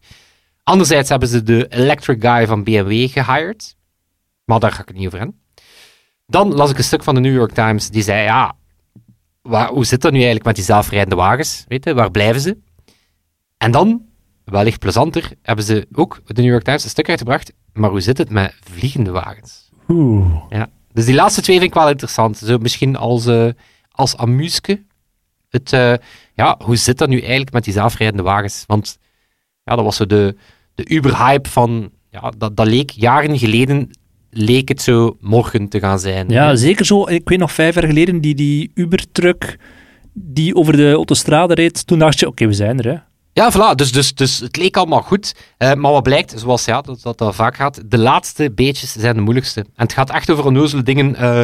Anderzijds 0.63 1.09
hebben 1.09 1.27
ze 1.27 1.43
de 1.43 1.67
electric 1.67 2.21
guy 2.21 2.47
van 2.47 2.63
BMW 2.63 3.09
gehired, 3.09 3.75
maar 4.45 4.59
daar 4.59 4.71
ga 4.71 4.81
ik 4.81 4.87
het 4.87 4.97
niet 4.97 5.05
over 5.05 5.19
hebben. 5.19 5.41
Dan 6.25 6.53
las 6.53 6.69
ik 6.69 6.77
een 6.77 6.83
stuk 6.83 7.03
van 7.03 7.15
de 7.15 7.21
New 7.21 7.33
York 7.33 7.51
Times 7.51 7.89
die 7.89 8.03
zei, 8.03 8.23
ja, 8.23 8.55
waar, 9.41 9.69
hoe 9.69 9.85
zit 9.85 10.01
dat 10.01 10.11
nu 10.11 10.17
eigenlijk 10.17 10.45
met 10.45 10.55
die 10.55 10.65
zelfrijdende 10.65 11.15
wagens? 11.15 11.63
Weet 11.67 11.85
je, 11.85 11.93
waar 11.93 12.11
blijven 12.11 12.41
ze? 12.41 12.57
En 13.57 13.71
dan, 13.71 14.08
wellicht 14.49 14.79
plezanter, 14.79 15.31
hebben 15.41 15.65
ze 15.65 15.87
ook 15.91 16.21
de 16.25 16.41
New 16.41 16.51
York 16.51 16.63
Times 16.63 16.83
een 16.83 16.89
stuk 16.89 17.09
uitgebracht, 17.09 17.53
maar 17.73 17.89
hoe 17.89 18.01
zit 18.01 18.17
het 18.17 18.29
met 18.29 18.55
vliegende 18.71 19.11
wagens? 19.11 19.69
Oeh. 19.87 20.35
Ja. 20.49 20.69
Dus 20.93 21.05
die 21.05 21.15
laatste 21.15 21.41
twee 21.41 21.57
vind 21.59 21.69
ik 21.69 21.77
wel 21.77 21.89
interessant. 21.89 22.37
Zo 22.37 22.57
misschien 22.57 22.95
als, 22.95 23.25
eh 23.25 23.49
als 23.91 24.17
amuske. 24.17 24.83
Het, 25.49 25.73
eh, 25.73 25.93
ja, 26.33 26.59
hoe 26.63 26.75
zit 26.75 26.97
dat 26.97 27.09
nu 27.09 27.19
eigenlijk 27.19 27.51
met 27.53 27.63
die 27.63 27.73
zelfrijdende 27.73 28.23
wagens? 28.23 28.63
Want 28.67 28.97
ja, 29.63 29.75
dat 29.75 29.85
was 29.85 29.95
zo 29.95 30.05
de, 30.05 30.35
de 30.75 30.89
Uber-hype 30.89 31.49
van... 31.49 31.91
Ja, 32.11 32.31
dat, 32.37 32.57
dat 32.57 32.67
leek 32.67 32.89
jaren 32.89 33.37
geleden 33.37 33.89
leek 34.29 34.67
het 34.67 34.81
zo 34.81 35.17
morgen 35.19 35.69
te 35.69 35.79
gaan 35.79 35.99
zijn. 35.99 36.29
Ja, 36.29 36.55
zeker 36.55 36.85
zo. 36.85 37.07
Ik 37.07 37.29
weet 37.29 37.39
nog 37.39 37.51
vijf 37.51 37.75
jaar 37.75 37.87
geleden, 37.87 38.21
die, 38.21 38.35
die 38.35 38.71
Uber-truck 38.73 39.57
die 40.13 40.55
over 40.55 40.77
de 40.77 40.91
autostrade 40.91 41.53
reed, 41.53 41.87
toen 41.87 41.99
dacht 41.99 42.19
je, 42.19 42.27
oké, 42.27 42.47
we 42.47 42.53
zijn 42.53 42.79
er, 42.79 42.91
hè. 42.91 42.97
Ja, 43.39 43.51
voilà. 43.51 43.75
Dus, 43.75 43.91
dus, 43.91 44.13
dus 44.13 44.39
het 44.39 44.57
leek 44.57 44.77
allemaal 44.77 45.01
goed. 45.01 45.35
Eh, 45.57 45.73
maar 45.73 45.91
wat 45.91 46.03
blijkt, 46.03 46.33
zoals 46.35 46.65
ja, 46.65 46.81
dat, 46.81 47.01
dat, 47.01 47.17
dat 47.17 47.35
vaak 47.35 47.55
gaat, 47.55 47.81
de 47.85 47.97
laatste 47.97 48.51
beetjes 48.51 48.91
zijn 48.91 49.15
de 49.15 49.21
moeilijkste. 49.21 49.59
En 49.59 49.83
het 49.83 49.93
gaat 49.93 50.09
echt 50.09 50.29
over 50.29 50.45
onnozele 50.45 50.83
dingen. 50.83 51.15
eh, 51.15 51.41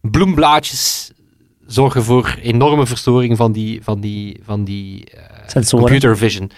bloemblaadjes 0.00 1.10
zorgen 1.66 2.02
voor 2.04 2.38
enorme 2.42 2.86
verstoring 2.86 3.36
van 3.36 3.52
die, 3.52 3.84
van 3.84 4.00
die, 4.00 4.40
van 4.44 4.64
die 4.64 5.08
Sensoren. 5.46 5.84
computer 5.86 6.16
vision. 6.16 6.50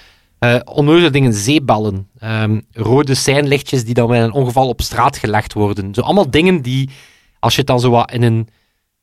Onnozele 0.64 1.10
dingen, 1.10 1.32
zeeballen, 1.32 2.08
ehm, 2.18 2.60
rode 2.72 3.14
seinlichtjes 3.14 3.84
die 3.84 3.94
dan 3.94 4.08
bij 4.08 4.22
een 4.22 4.32
ongeval 4.32 4.68
op 4.68 4.80
straat 4.80 5.16
gelegd 5.16 5.52
worden. 5.52 5.94
Zo 5.94 6.00
allemaal 6.00 6.30
dingen 6.30 6.62
die, 6.62 6.90
als 7.38 7.52
je 7.52 7.58
het 7.58 7.68
dan 7.68 7.80
zo 7.80 7.90
wat 7.90 8.12
in, 8.12 8.22
een, 8.22 8.48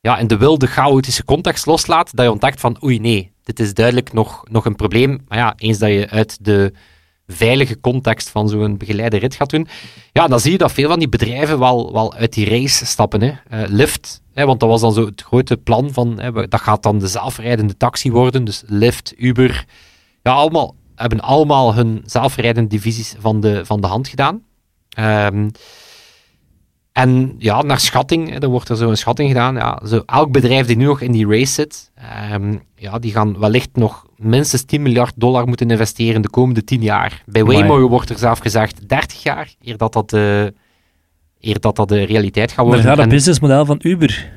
ja, 0.00 0.18
in 0.18 0.26
de 0.26 0.36
wilde, 0.36 0.66
chaotische 0.66 1.24
context 1.24 1.66
loslaat, 1.66 2.16
dat 2.16 2.24
je 2.24 2.30
ontdekt 2.30 2.60
van, 2.60 2.82
oei 2.84 3.00
nee, 3.00 3.32
dit 3.42 3.60
is 3.60 3.74
duidelijk 3.74 4.12
nog, 4.12 4.44
nog 4.50 4.64
een 4.64 4.76
probleem. 4.76 5.24
Maar 5.28 5.38
ja, 5.38 5.54
eens 5.56 5.78
dat 5.78 5.88
je 5.88 6.10
uit 6.10 6.44
de 6.44 6.72
veilige 7.26 7.80
context 7.80 8.28
van 8.28 8.48
zo'n 8.48 8.76
begeleide 8.76 9.16
rit 9.16 9.34
gaat 9.34 9.50
doen, 9.50 9.68
ja, 10.12 10.26
dan 10.28 10.40
zie 10.40 10.52
je 10.52 10.58
dat 10.58 10.72
veel 10.72 10.88
van 10.88 10.98
die 10.98 11.08
bedrijven 11.08 11.58
wel, 11.58 11.92
wel 11.92 12.14
uit 12.14 12.32
die 12.32 12.48
race 12.48 12.86
stappen. 12.86 13.20
Hè. 13.20 13.32
Eh, 13.48 13.68
Lyft, 13.68 14.22
hè, 14.32 14.46
want 14.46 14.60
dat 14.60 14.68
was 14.68 14.80
dan 14.80 14.92
zo 14.92 15.04
het 15.04 15.22
grote 15.22 15.56
plan 15.56 15.92
van, 15.92 16.20
hè, 16.20 16.48
dat 16.48 16.60
gaat 16.60 16.82
dan 16.82 16.98
de 16.98 17.08
zelfrijdende 17.08 17.76
taxi 17.76 18.10
worden, 18.10 18.44
dus 18.44 18.62
Lyft, 18.66 19.14
Uber, 19.16 19.64
ja, 20.22 20.32
allemaal, 20.32 20.74
hebben 20.94 21.20
allemaal 21.20 21.74
hun 21.74 22.02
zelfrijdende 22.04 22.68
divisies 22.68 23.14
van 23.18 23.40
de, 23.40 23.66
van 23.66 23.80
de 23.80 23.86
hand 23.86 24.08
gedaan. 24.08 24.42
Ehm, 24.88 25.48
en 27.02 27.34
ja, 27.38 27.62
naar 27.62 27.80
schatting, 27.80 28.38
dan 28.38 28.50
wordt 28.50 28.68
er 28.68 28.76
zo 28.76 28.88
een 28.90 28.96
schatting 28.96 29.28
gedaan. 29.28 29.54
Ja, 29.54 29.80
zo 29.86 30.02
elk 30.06 30.32
bedrijf 30.32 30.66
die 30.66 30.76
nu 30.76 30.84
nog 30.84 31.00
in 31.00 31.12
die 31.12 31.26
race 31.26 31.52
zit, 31.52 31.90
ehm, 31.94 32.56
ja, 32.76 32.98
die 32.98 33.12
gaan 33.12 33.38
wellicht 33.38 33.68
nog 33.72 34.06
minstens 34.16 34.62
10 34.64 34.82
miljard 34.82 35.12
dollar 35.16 35.46
moeten 35.46 35.70
investeren 35.70 36.22
de 36.22 36.30
komende 36.30 36.64
10 36.64 36.82
jaar. 36.82 37.22
Bij 37.26 37.42
Amai. 37.42 37.58
Waymo 37.58 37.88
wordt 37.88 38.10
er 38.10 38.18
zelf 38.18 38.38
gezegd 38.38 38.88
30 38.88 39.22
jaar, 39.22 39.54
eer 39.62 39.76
dat 39.76 39.92
dat, 39.92 40.10
de, 40.10 40.54
eer 41.40 41.60
dat, 41.60 41.76
dat 41.76 41.88
de 41.88 42.02
realiteit 42.04 42.48
gaat 42.48 42.56
Daar 42.56 42.66
worden. 42.66 42.84
gaat 42.84 42.96
het 42.96 43.04
En- 43.04 43.10
businessmodel 43.12 43.64
van 43.64 43.78
Uber. 43.82 44.30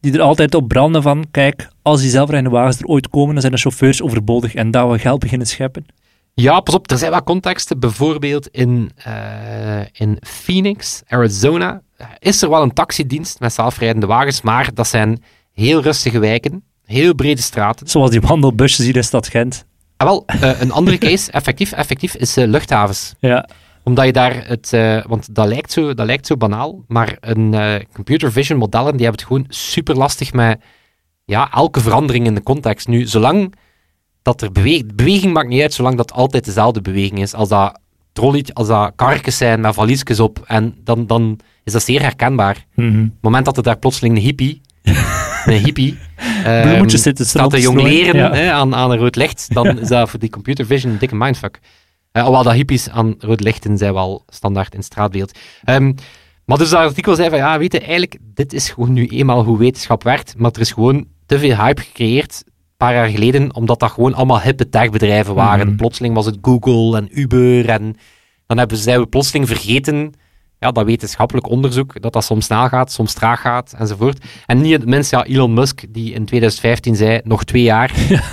Die 0.00 0.12
er 0.12 0.20
altijd 0.20 0.54
op 0.54 0.68
branden 0.68 1.02
van, 1.02 1.24
kijk, 1.30 1.68
als 1.82 2.00
die 2.00 2.10
zelfrijdende 2.10 2.56
wagens 2.56 2.78
er 2.78 2.86
ooit 2.86 3.08
komen, 3.08 3.32
dan 3.32 3.40
zijn 3.40 3.52
de 3.52 3.58
chauffeurs 3.58 4.02
overbodig 4.02 4.54
en 4.54 4.70
dat 4.70 4.90
we 4.90 4.98
geld 4.98 5.18
beginnen 5.20 5.46
scheppen. 5.46 5.86
Ja, 6.40 6.60
pas 6.60 6.74
op, 6.74 6.90
er 6.90 6.98
zijn 6.98 7.10
wel 7.10 7.22
contexten. 7.22 7.78
Bijvoorbeeld 7.78 8.48
in, 8.48 8.90
eh, 8.96 9.80
in 9.92 10.16
Phoenix, 10.20 11.02
Arizona, 11.06 11.82
eh, 11.96 12.06
is 12.18 12.42
er 12.42 12.50
wel 12.50 12.62
een 12.62 12.72
taxidienst 12.72 13.40
met 13.40 13.52
zelfrijdende 13.52 14.06
wagens, 14.06 14.42
maar 14.42 14.74
dat 14.74 14.86
zijn 14.86 15.22
heel 15.52 15.82
rustige 15.82 16.18
wijken, 16.18 16.64
heel 16.84 17.14
brede 17.14 17.42
straten. 17.42 17.88
Zoals 17.88 18.10
die 18.10 18.20
wandelbusjes 18.20 18.84
hier 18.84 18.96
in 18.96 19.04
stad 19.04 19.28
Gent. 19.28 19.64
En 19.96 20.06
wel, 20.06 20.22
eh, 20.26 20.60
een 20.60 20.72
andere 20.72 20.98
case, 20.98 21.32
effectief, 21.38 21.72
effectief, 21.72 22.14
is 22.14 22.36
eh, 22.36 22.46
luchthavens. 22.46 23.14
Ja. 23.18 23.48
Omdat 23.84 24.04
je 24.04 24.12
daar 24.12 24.46
het, 24.46 24.70
want 25.06 25.34
dat 25.34 25.46
lijkt, 25.46 25.72
zo, 25.72 25.94
dat 25.94 26.06
lijkt 26.06 26.26
zo 26.26 26.36
banaal, 26.36 26.84
maar 26.86 27.16
een 27.20 27.86
computer 27.92 28.32
vision 28.32 28.58
modellen, 28.58 28.96
die 28.96 29.06
hebben 29.06 29.20
het 29.20 29.28
gewoon 29.28 29.46
super 29.48 29.96
lastig 29.96 30.32
met 30.32 30.60
ja, 31.24 31.50
elke 31.52 31.80
verandering 31.80 32.26
in 32.26 32.34
de 32.34 32.42
context. 32.42 32.88
Nu, 32.88 33.06
zolang 33.06 33.54
dat 34.28 34.42
er 34.42 34.52
beweging... 34.52 34.94
Beweging 34.94 35.32
maakt 35.32 35.48
niet 35.48 35.62
uit, 35.62 35.74
zolang 35.74 35.96
dat 35.96 36.12
altijd 36.12 36.44
dezelfde 36.44 36.80
beweging 36.80 37.20
is. 37.20 37.34
Als 37.34 37.48
dat 37.48 37.80
trolley, 38.12 38.46
als 38.52 38.66
dat 38.66 38.92
karretjes 38.96 39.36
zijn 39.36 39.60
met 39.60 39.74
valiesjes 39.74 40.20
op, 40.20 40.44
en 40.46 40.74
dan, 40.84 41.06
dan 41.06 41.38
is 41.64 41.72
dat 41.72 41.82
zeer 41.82 42.00
herkenbaar. 42.00 42.66
Mhm. 42.74 42.88
Op 42.88 42.94
het 42.94 43.12
moment 43.20 43.44
dat 43.44 43.56
er 43.56 43.62
daar 43.62 43.78
plotseling 43.78 44.16
een 44.16 44.22
hippie... 44.22 44.60
een 45.44 45.64
hippie... 45.64 45.98
Bloemetjes 46.62 47.02
zitten 47.02 47.26
staat 47.26 47.50
te 47.50 47.60
jongleren 47.60 48.08
strooien. 48.08 48.30
Ja. 48.30 48.34
hè, 48.34 48.52
aan, 48.52 48.74
aan 48.74 48.90
een 48.90 48.98
rood 48.98 49.16
licht, 49.16 49.54
dan 49.54 49.78
is 49.78 49.88
dat 49.88 50.10
voor 50.10 50.18
die 50.18 50.30
computer 50.30 50.66
vision 50.66 50.92
een 50.92 50.98
dikke 50.98 51.14
mindfuck. 51.14 51.60
Alhoewel 52.12 52.42
dat 52.42 52.52
hippies 52.52 52.90
aan 52.90 53.14
rode 53.18 53.42
lichten 53.42 53.78
zijn 53.78 53.92
wel 53.92 54.24
standaard 54.26 54.72
in 54.72 54.78
het 54.78 54.86
straatbeeld. 54.86 55.38
Ehm, 55.64 55.92
maar 56.44 56.58
dus 56.58 56.70
dat 56.70 56.80
artikel 56.80 57.14
zei 57.14 57.28
van, 57.28 57.38
ja, 57.38 57.58
weet 57.58 57.72
je, 57.72 57.78
eigenlijk, 57.78 58.18
dit 58.20 58.52
is 58.52 58.70
gewoon 58.70 58.92
nu 58.92 59.06
eenmaal 59.06 59.44
hoe 59.44 59.58
wetenschap 59.58 60.02
werkt, 60.02 60.34
maar 60.36 60.50
er 60.50 60.60
is 60.60 60.72
gewoon 60.72 61.06
te 61.26 61.38
veel 61.38 61.56
hype 61.56 61.82
gecreëerd, 61.82 62.44
paar 62.78 62.94
jaar 62.94 63.08
geleden, 63.08 63.54
omdat 63.54 63.80
dat 63.80 63.90
gewoon 63.90 64.14
allemaal 64.14 64.40
hippe 64.40 64.68
techbedrijven 64.68 65.34
waren. 65.34 65.66
Mhm. 65.66 65.76
Plotseling 65.76 66.14
was 66.14 66.26
het 66.26 66.38
Google 66.42 66.96
en 66.98 67.20
Uber 67.20 67.68
en 67.68 67.96
dan 68.46 68.58
hebben, 68.58 68.76
zijn 68.76 69.00
we 69.00 69.06
plotseling 69.06 69.46
vergeten 69.46 70.12
ja, 70.58 70.72
dat 70.72 70.84
wetenschappelijk 70.84 71.48
onderzoek, 71.48 72.02
dat 72.02 72.12
dat 72.12 72.24
soms 72.24 72.44
snel 72.44 72.68
gaat, 72.68 72.92
soms 72.92 73.12
traag 73.12 73.40
gaat, 73.40 73.74
enzovoort. 73.78 74.24
En 74.46 74.60
niet 74.60 74.72
het 74.72 74.86
minst, 74.86 75.10
ja, 75.10 75.24
Elon 75.24 75.54
Musk, 75.54 75.84
die 75.88 76.12
in 76.12 76.24
2015 76.24 76.96
zei, 76.96 77.20
nog 77.24 77.44
twee 77.44 77.62
jaar. 77.62 77.94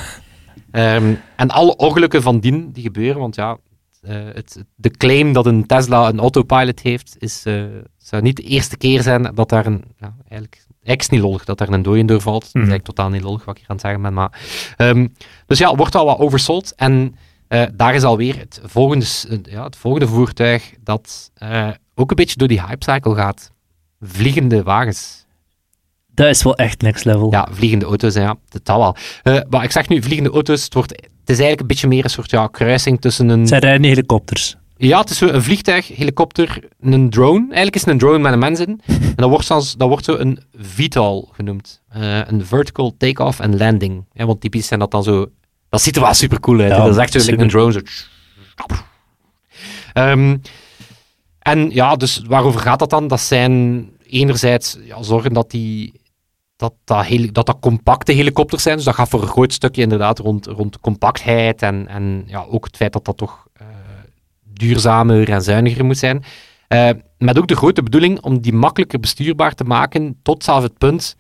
Ehm, 0.72 1.14
en 1.36 1.50
alle 1.50 1.76
ongelukken 1.76 2.22
van 2.22 2.40
dien 2.40 2.72
die 2.72 2.84
gebeuren, 2.84 3.20
want 3.22 3.36
ja, 3.36 3.58
het, 4.14 4.64
de 4.76 4.90
claim 4.92 5.34
dat 5.34 5.46
een 5.46 5.66
Tesla 5.66 6.08
een 6.08 6.20
autopilot 6.20 6.80
heeft, 6.80 7.16
is, 7.20 7.46
eh, 7.46 7.64
zou 7.98 8.22
niet 8.22 8.36
de 8.36 8.44
eerste 8.44 8.78
keer 8.78 9.02
zijn 9.02 9.32
dat 9.36 9.50
daar 9.50 9.66
een, 9.66 9.84
ja, 10.00 10.16
eigenlijk, 10.20 10.66
eigenlijk 10.84 11.12
niet 11.12 11.22
lollig 11.22 11.46
dat 11.46 11.58
daar 11.58 11.70
een 11.70 11.82
dooien 11.82 12.06
doorvalt. 12.06 12.42
Dat 12.42 12.46
is 12.48 12.54
Mhm. 12.54 12.70
eigenlijk 12.70 12.96
totaal 12.96 13.12
niet 13.12 13.22
lollig 13.22 13.46
wat 13.46 13.56
ik 13.56 13.60
hier 13.62 13.70
aan 13.70 13.76
het 13.76 13.86
zeggen 13.86 14.02
ben, 14.02 14.14
maar... 14.14 14.42
ehm, 14.78 15.08
dus 15.46 15.58
ja, 15.58 15.76
wordt 15.76 15.96
al 15.96 16.06
wat 16.06 16.20
oversold 16.20 16.76
en 16.76 17.16
eh, 17.48 17.64
daar 17.74 17.96
is 17.96 18.04
alweer 18.04 18.38
het 18.38 18.62
volgende, 18.64 19.06
eh, 19.30 19.38
ja, 19.44 19.64
het 19.64 19.76
volgende 19.76 20.08
voertuig 20.08 20.74
dat 20.84 21.32
eh, 21.34 21.70
ook 21.96 22.10
een 22.10 22.16
beetje 22.16 22.38
door 22.38 22.48
die 22.48 22.62
hypecycle 22.66 23.16
gaat. 23.16 23.52
Vliegende 24.02 24.64
wagens. 24.64 25.25
Dat 26.16 26.28
is 26.28 26.44
wel 26.44 26.56
echt 26.56 26.82
next 26.82 27.06
level. 27.06 27.32
Ja, 27.32 27.48
vliegende 27.52 27.86
auto's, 27.86 28.14
ja, 28.14 28.36
dat 28.50 28.78
wel. 28.78 28.96
Eh, 29.24 29.42
maar 29.50 29.64
ik 29.64 29.72
zeg 29.72 29.88
nu 29.88 30.02
vliegende 30.02 30.32
auto's, 30.32 30.64
het, 30.64 30.74
wordt, 30.74 30.92
het 30.92 31.30
is 31.30 31.40
eigenlijk 31.40 31.62
een 31.62 31.68
beetje 31.68 31.88
meer 31.88 32.04
een 32.04 32.10
soort 32.10 32.30
ja, 32.30 32.48
kruising 32.48 33.02
tussen 33.02 33.30
een... 33.30 33.48
Zijn 33.48 33.62
rijden 33.62 33.84
helikopters. 33.84 34.56
Ja, 34.78 35.00
het 35.00 35.10
is 35.10 35.18
zo 35.18 35.28
een 35.28 35.44
vliegtuig, 35.44 35.88
helikopter, 35.88 36.60
een 36.82 37.10
drone. 37.10 37.46
Eigenlijk 37.46 37.76
is 37.76 37.82
het 37.82 37.90
een 37.90 37.98
drone 37.98 38.20
met 38.20 38.34
een 38.34 38.40
mens 38.40 38.60
in. 38.60 38.82
En 38.88 39.16
dat 39.16 39.30
wordt, 39.30 39.46
zelfs, 39.46 39.76
dat 39.76 39.88
wordt 39.88 40.06
zo 40.06 40.16
een 40.16 40.40
VTOL 40.58 41.30
genoemd. 41.32 41.82
Eh, 41.90 42.28
een 42.28 42.46
Vertical 42.46 42.96
Takeoff 42.98 43.40
and 43.40 43.60
Landing. 43.60 44.06
Ja, 44.14 44.26
want 44.26 44.42
typisch 44.42 44.68
zijn 44.68 44.80
dat 44.80 44.92
dan 44.92 45.04
zo... 45.04 45.26
Dat 45.70 45.82
ziet 45.82 45.96
er 45.96 46.02
wel 46.02 46.14
super 46.14 46.40
cool 46.40 46.60
uit. 46.60 46.72
Ja, 46.72 46.78
dat 46.78 46.96
is 46.96 46.98
echt 46.98 47.22
zo 47.22 47.32
een 47.32 47.48
drone. 47.48 47.72
Zo. 47.72 47.80
Ehm, 49.94 50.38
en 51.40 51.70
ja, 51.70 51.96
dus 51.96 52.22
waarover 52.28 52.60
gaat 52.60 52.80
dat 52.80 52.90
dan? 52.90 53.08
Dat 53.08 53.22
zijn 53.22 53.86
enerzijds 54.04 54.78
ja, 54.84 55.04
zorgen 55.04 55.34
dat 55.34 55.52
die... 55.52 56.02
Dat 56.58 56.74
dat, 56.84 57.08
dat 57.32 57.46
dat 57.46 57.60
compacte 57.60 58.12
helikopters 58.12 58.64
zijn. 58.64 58.76
Dus 58.76 58.86
dat 58.86 58.96
gaat 58.96 59.10
voor 59.10 59.22
een 59.22 59.28
groot 59.28 59.54
stukje 59.54 59.82
inderdaad 59.82 60.20
rond, 60.20 60.46
rond 60.46 60.80
compactheid. 60.80 61.62
En, 61.62 61.88
en 61.88 62.24
ja, 62.28 62.46
ook 62.50 62.66
het 62.66 62.76
feit 62.76 62.94
dat 62.94 63.06
dat 63.06 63.18
toch 63.18 63.48
eh, 63.54 63.66
duurzamer 64.44 65.30
en 65.30 65.42
zuiniger 65.42 65.86
moet 65.86 65.98
zijn. 65.98 66.24
Eh, 66.68 66.90
met 67.18 67.38
ook 67.38 67.48
de 67.48 67.56
grote 67.56 67.84
bedoeling 67.84 68.22
om 68.22 68.42
die 68.42 68.54
makkelijker 68.54 69.00
bestuurbaar 69.00 69.54
te 69.54 69.64
maken, 69.64 70.20
tot 70.22 70.44
zelfs 70.44 70.64
het 70.64 70.78
punt, 70.78 71.16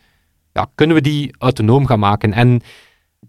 ja, 0.54 0.68
kunnen 0.75 0.96
we 0.96 1.01
die 1.01 1.36
autonoom 1.38 1.86
gaan 1.86 2.00
maken? 2.00 2.34
En 2.34 2.62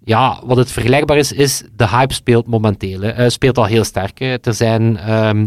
ja, 0.04 0.40
wat 0.44 0.56
het 0.56 0.72
vergelijkbaar 0.72 1.16
is, 1.16 1.32
is 1.32 1.64
de 1.72 1.88
hype 1.88 2.14
speelt 2.14 2.46
momenteel. 2.46 3.02
Eh, 3.02 3.28
speelt 3.28 3.58
al 3.58 3.64
heel 3.64 3.84
sterk. 3.84 4.20
Er 4.20 4.54
zijn 4.54 4.96
ehm, 4.96 5.46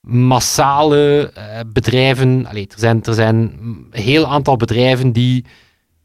massale 0.00 1.32
bedrijven, 1.66 2.46
allee, 2.46 2.66
er 2.68 2.78
zijn, 2.78 3.02
er 3.02 3.14
zijn 3.14 3.36
een 3.36 3.86
heel 3.90 4.26
aantal 4.26 4.56
bedrijven 4.56 5.12
die 5.12 5.44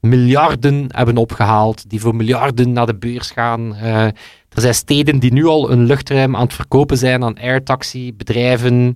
miljarden 0.01 0.85
hebben 0.87 1.17
opgehaald, 1.17 1.89
die 1.89 1.99
voor 1.99 2.15
miljarden 2.15 2.71
naar 2.71 2.85
de 2.85 2.95
beurs 2.95 3.31
gaan. 3.31 3.75
Eh, 3.75 4.03
er 4.49 4.61
zijn 4.61 4.75
steden 4.75 5.19
die 5.19 5.33
nu 5.33 5.45
al 5.45 5.71
een 5.71 5.83
luchtruim 5.85 6.35
aan 6.35 6.43
het 6.43 6.53
verkopen 6.53 6.97
zijn 6.97 7.23
aan 7.23 7.39
airtaxi, 7.39 8.13
bedrijven, 8.13 8.95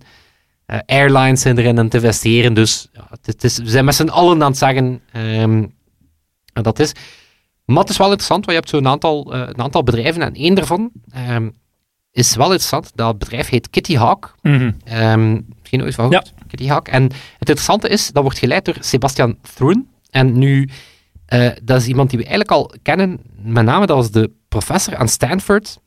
eh, 0.66 0.80
airlines 0.86 1.42
zijn 1.42 1.58
erin 1.58 1.78
aan 1.78 1.86
het 1.86 1.94
investeren. 1.94 2.54
Dus 2.54 2.88
ja, 2.94 3.08
het, 3.10 3.26
het 3.26 3.44
is, 3.44 3.58
we 3.58 3.70
zijn 3.70 3.86
met 3.86 3.96
z'n 3.96 4.08
allen 4.08 4.44
aan 4.44 4.50
het 4.50 4.58
zeggen 4.58 5.02
ehm, 5.12 5.66
en 6.54 6.64
dat 6.64 6.80
is. 6.80 6.92
Maar 7.66 7.78
het 7.78 7.90
is 7.90 7.98
wel 7.98 8.08
interessant, 8.08 8.46
want 8.46 8.58
je 8.58 8.64
hebt 8.64 8.76
zo'n 8.76 8.92
aantal, 8.92 9.34
eh, 9.34 9.40
een 9.40 9.62
aantal 9.62 9.84
bedrijven 9.84 10.22
en 10.22 10.34
één 10.34 10.56
daarvan 10.56 10.92
ehm, 11.12 11.50
is 12.12 12.36
wel 12.36 12.46
interessant. 12.46 12.92
Dat 12.96 13.18
bedrijf 13.18 13.50
heet 13.50 13.70
Kitty 13.70 13.96
Hawk. 13.96 14.36
Ehm 14.84 15.40
misschien 15.60 15.84
ooit 15.84 15.96
van 15.96 16.08
gehoord? 16.08 16.34
Kitty 16.48 16.68
Hawk. 16.68 16.88
En 16.88 17.04
het 17.04 17.14
interessante 17.50 17.90
is, 17.90 18.12
dat 18.12 18.24
wordt 18.24 18.38
geleid 18.38 18.66
door 18.66 18.78
Sebastian 18.80 19.38
Thrun. 19.56 19.90
En 20.10 20.38
nu, 20.38 20.70
eh, 21.26 21.50
dat 21.64 21.82
is 21.82 21.88
iemand 21.88 22.10
die 22.10 22.20
we 22.20 22.26
eigenlijk 22.26 22.58
al 22.58 22.74
kennen. 22.82 23.20
Met 23.36 23.66
name, 23.66 23.86
dat 23.86 23.98
was 23.98 24.12
de 24.12 24.32
professor 24.48 24.96
aan 24.96 25.08
Stanford, 25.08 25.80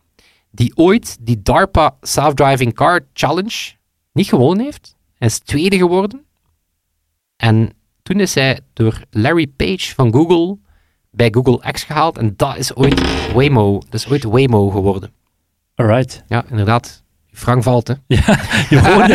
die 0.51 0.73
ooit 0.77 1.17
die 1.21 1.43
DARPA 1.43 1.97
Self-Driving 2.01 2.75
Car 2.75 3.01
Challenge 3.13 3.73
niet 4.13 4.29
gewonnen 4.29 4.65
heeft. 4.65 4.97
Hij 5.15 5.29
is 5.29 5.39
tweede 5.39 5.77
geworden. 5.77 6.25
En 7.37 7.71
toen 8.03 8.21
is 8.21 8.35
hij 8.35 8.61
door 8.73 9.03
Larry 9.11 9.47
Page 9.47 9.95
van 9.95 10.13
Google 10.13 10.59
bij 11.11 11.29
Google 11.31 11.73
X 11.73 11.83
gehaald. 11.83 12.19
En 12.19 12.35
dat 12.37 12.57
is 12.57 12.75
ooit 12.75 13.33
Waymo, 13.33 13.81
dat 13.89 13.95
is 13.95 14.09
ooit 14.09 14.25
Waymo 14.25 14.71
geworden. 14.71 15.13
Alright. 15.75 16.25
Ja, 16.29 16.45
inderdaad. 16.51 17.03
Frank 17.33 17.63
valt, 17.63 17.89
hè. 17.89 17.95
Je 18.07 18.81
hoorde, 18.81 19.15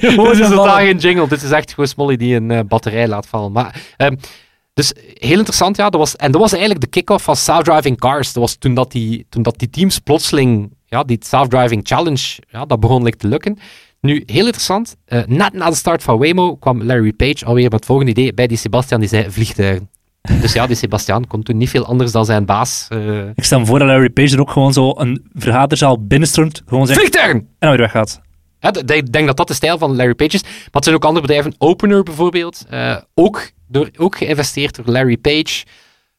je 0.00 0.14
Dit 0.16 0.40
is 0.40 0.48
totaal 0.48 0.76
geen 0.76 0.98
jingle. 0.98 1.28
Dit 1.28 1.42
is 1.42 1.50
echt 1.50 1.70
gewoon 1.70 1.86
Smolly 1.86 2.16
die 2.16 2.34
een 2.34 2.50
eh, 2.50 2.60
batterij 2.68 3.08
laat 3.08 3.26
vallen. 3.26 3.52
Maar, 3.52 3.80
ehm, 3.96 4.16
dus 4.74 4.92
heel 5.14 5.36
interessant, 5.38 5.76
ja. 5.76 5.90
Dat 5.90 6.00
was, 6.00 6.16
en 6.16 6.32
dat 6.32 6.40
was 6.40 6.52
eigenlijk 6.52 6.80
de 6.80 6.86
kick-off 6.86 7.24
van 7.24 7.36
self-driving 7.36 7.98
cars. 7.98 8.32
Dat 8.32 8.42
was 8.42 8.54
toen 8.54 8.74
dat 8.74 8.92
die, 8.92 9.26
toen 9.28 9.42
dat 9.42 9.58
die 9.58 9.70
teams 9.70 9.98
plotseling, 9.98 10.72
ja, 10.86 11.02
die 11.02 11.18
self-driving 11.20 11.80
challenge, 11.86 12.36
ja, 12.50 12.64
dat 12.64 12.80
begon 12.80 13.02
like, 13.02 13.16
te 13.16 13.28
lukken. 13.28 13.58
Nu, 14.00 14.22
heel 14.26 14.44
interessant. 14.44 14.96
eh, 15.04 15.22
net 15.26 15.52
na 15.52 15.68
de 15.70 15.76
start 15.76 16.02
van 16.02 16.18
Waymo 16.18 16.56
kwam 16.56 16.82
Larry 16.82 17.12
Page 17.12 17.44
alweer 17.44 17.62
met 17.64 17.72
het 17.72 17.84
volgende 17.84 18.10
idee 18.10 18.34
bij 18.34 18.46
die 18.46 18.56
Sebastian, 18.56 19.00
die 19.00 19.08
zei 19.08 19.30
vliegtuigen. 19.30 19.88
Dus 20.40 20.52
ja, 20.52 20.66
die 20.66 20.76
Sebastian 20.76 21.26
kon 21.26 21.42
toen 21.42 21.56
niet 21.56 21.70
veel 21.70 21.84
anders 21.86 22.12
dan 22.12 22.24
zijn 22.24 22.44
baas. 22.44 22.86
eh 22.88 23.28
Ik 23.34 23.44
stel 23.44 23.58
me 23.60 23.66
voor 23.66 23.78
dat 23.78 23.88
Larry 23.88 24.10
Page 24.10 24.34
er 24.34 24.40
ook 24.40 24.50
gewoon 24.50 24.72
zo 24.72 24.92
een 24.96 25.26
vergaderzaal 25.32 26.06
binnenstroomt, 26.06 26.62
gewoon 26.66 26.86
zegt 26.86 26.98
vliegtuigen! 26.98 27.38
en 27.38 27.46
dan 27.58 27.68
weer 27.70 27.78
weggaat. 27.78 28.20
Ja, 28.58 28.72
ik 28.94 29.12
denk 29.12 29.26
dat 29.26 29.36
dat 29.36 29.48
de 29.48 29.54
stijl 29.54 29.78
van 29.78 29.96
Larry 29.96 30.14
Page 30.14 30.34
is. 30.36 30.42
Maar 30.42 30.50
het 30.70 30.84
zijn 30.84 30.96
ook 30.96 31.04
andere 31.04 31.26
bedrijven. 31.26 31.54
Opener 31.58 32.02
bijvoorbeeld. 32.02 32.64
eh, 32.68 32.96
ook, 33.14 33.50
door, 33.66 33.90
ook 33.96 34.16
geïnvesteerd 34.16 34.74
door 34.74 34.86
Larry 34.86 35.16
Page. 35.16 35.64